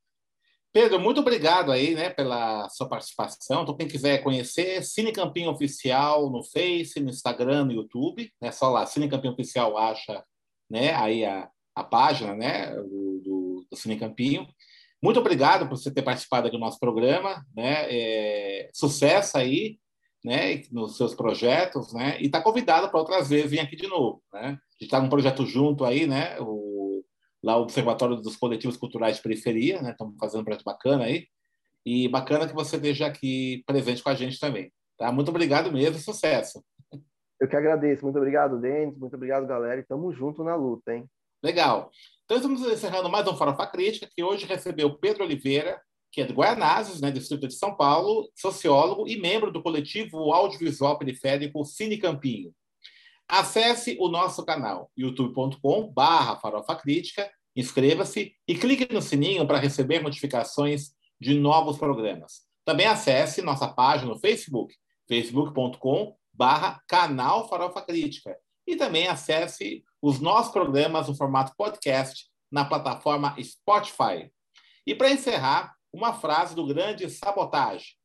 Pedro, 0.74 1.00
muito 1.02 1.20
obrigado 1.20 1.70
aí, 1.70 1.94
né, 1.94 2.10
pela 2.10 2.70
sua 2.70 2.88
participação. 2.88 3.64
Então, 3.64 3.76
quem 3.76 3.90
quiser 3.90 4.24
conhecer, 4.24 4.82
Cine 4.84 5.12
Campinho 5.12 5.52
Oficial 5.52 6.30
no 6.30 6.44
Face, 6.44 7.00
no 7.02 7.10
Instagram, 7.10 7.66
no 7.66 7.74
YouTube, 7.74 8.32
né, 8.42 8.52
só 8.54 8.70
lá, 8.70 8.86
Cine 8.86 9.10
Campinho 9.10 9.34
Oficial 9.34 9.78
acha, 9.78 10.24
né, 10.70 10.94
aí 10.94 11.26
a, 11.26 11.50
a 11.76 11.84
página, 11.84 12.34
né, 12.34 12.74
do, 12.74 13.22
do, 13.22 13.66
do 13.70 13.76
Cine 13.76 13.98
Campinho. 13.98 14.48
Muito 15.04 15.20
obrigado 15.20 15.68
por 15.68 15.78
você 15.78 15.92
ter 15.92 16.04
participado 16.04 16.50
do 16.50 16.58
nosso 16.58 16.80
programa, 16.80 17.46
né, 17.54 17.88
é, 17.90 18.70
sucesso 18.74 19.38
aí, 19.38 19.78
né, 20.24 20.62
nos 20.72 20.96
seus 20.96 21.14
projetos, 21.14 21.92
né, 21.92 22.18
e 22.22 22.28
está 22.28 22.42
convidado 22.42 22.90
para 22.90 23.00
outras 23.00 23.28
vezes 23.28 23.52
vir 23.52 23.60
aqui 23.60 23.76
de 23.76 23.88
novo, 23.88 24.24
né. 24.32 24.42
A 24.42 24.48
gente 24.48 24.84
está 24.84 25.02
num 25.02 25.10
projeto 25.10 25.46
junto 25.46 25.84
aí, 25.84 26.08
né, 26.08 26.40
o 26.40 26.71
lá 27.44 27.58
o 27.58 27.64
Observatório 27.64 28.18
dos 28.18 28.36
Coletivos 28.36 28.78
Culturais 28.78 29.18
de 29.18 29.24
Periferia, 29.24 29.82
né? 29.82 29.92
Estamos 29.92 30.16
fazendo 30.20 30.42
um 30.42 30.46
projeto 30.46 30.64
bacana 30.64 31.06
aí. 31.06 31.28
E 31.86 32.08
bacana 32.08 32.48
que 32.48 32.54
você 32.54 32.76
esteja 32.76 33.08
aqui 33.08 33.64
presente 33.66 34.04
com 34.04 34.10
a 34.10 34.16
gente 34.16 34.40
também. 34.40 34.72
Tá? 34.98 35.12
Muito 35.12 35.30
obrigado 35.30 35.72
mesmo, 35.72 35.98
sucesso. 35.98 36.64
Eu 37.40 37.48
que 37.48 37.56
agradeço. 37.56 38.04
Muito 38.04 38.18
obrigado, 38.18 38.60
Denis. 38.60 38.96
Muito 38.96 39.16
obrigado, 39.16 39.48
galera. 39.48 39.78
E 39.80 39.82
estamos 39.82 40.16
juntos 40.16 40.46
na 40.46 40.56
luta, 40.56 40.94
hein? 40.94 41.10
Legal. 41.44 41.90
Então, 42.24 42.38
estamos 42.38 42.62
encerrando 42.62 43.10
mais 43.10 43.28
um 43.28 43.36
Farofa 43.36 43.66
Crítica, 43.66 44.08
que 44.16 44.24
hoje 44.24 44.46
recebeu 44.46 44.96
Pedro 45.00 45.24
Oliveira, 45.24 45.82
que 46.12 46.22
é 46.22 46.26
de 46.26 46.34
Guaianazes, 46.34 47.02
né, 47.02 47.10
Distrito 47.10 47.48
de 47.48 47.56
São 47.56 47.76
Paulo, 47.76 48.30
sociólogo 48.36 49.08
e 49.08 49.20
membro 49.20 49.52
do 49.52 49.64
coletivo 49.64 50.32
audiovisual 50.32 51.00
periférico 51.00 51.66
Cine 51.66 51.98
Campinho. 51.98 52.54
Acesse 53.32 53.96
o 53.98 54.10
nosso 54.10 54.44
canal 54.44 54.92
youtube.com/barra 54.98 56.36
Farofa 56.36 56.76
Crítica, 56.76 57.32
inscreva-se 57.56 58.36
e 58.46 58.54
clique 58.54 58.94
no 58.94 59.02
sininho 59.02 59.48
para 59.48 59.58
receber 59.58 60.02
notificações 60.04 60.92
de 61.18 61.34
novos 61.34 61.78
programas. 61.78 62.42
Também 62.66 62.88
acesse 62.88 63.42
nossa 63.42 63.70
página 63.70 64.12
no 64.12 64.20
Facebook, 64.20 64.76
facebook.com/barra 65.08 66.82
canal 66.86 67.48
Farofa 67.48 67.82
Crítica, 67.82 68.38
e 68.68 68.76
também 68.76 69.08
acesse 69.08 69.82
os 70.02 70.20
nossos 70.20 70.52
programas 70.52 71.08
no 71.08 71.16
formato 71.16 71.54
podcast 71.56 72.26
na 72.52 72.66
plataforma 72.66 73.38
Spotify. 73.42 74.30
E 74.86 74.94
para 74.94 75.10
encerrar, 75.10 75.74
uma 75.94 76.14
frase 76.14 76.54
do 76.54 76.68
grande 76.68 77.10
Sabotagem. 77.10 77.96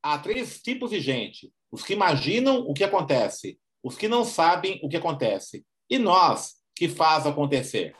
Há 0.00 0.16
três 0.16 0.62
tipos 0.62 0.90
de 0.90 1.00
gente: 1.00 1.52
os 1.72 1.82
que 1.82 1.92
imaginam 1.92 2.60
o 2.60 2.72
que 2.72 2.84
acontece, 2.84 3.58
os 3.86 3.96
que 3.96 4.08
não 4.08 4.24
sabem 4.24 4.80
o 4.82 4.88
que 4.88 4.96
acontece, 4.96 5.64
e 5.88 5.96
nós 5.96 6.54
que 6.74 6.88
faz 6.88 7.24
acontecer. 7.24 7.94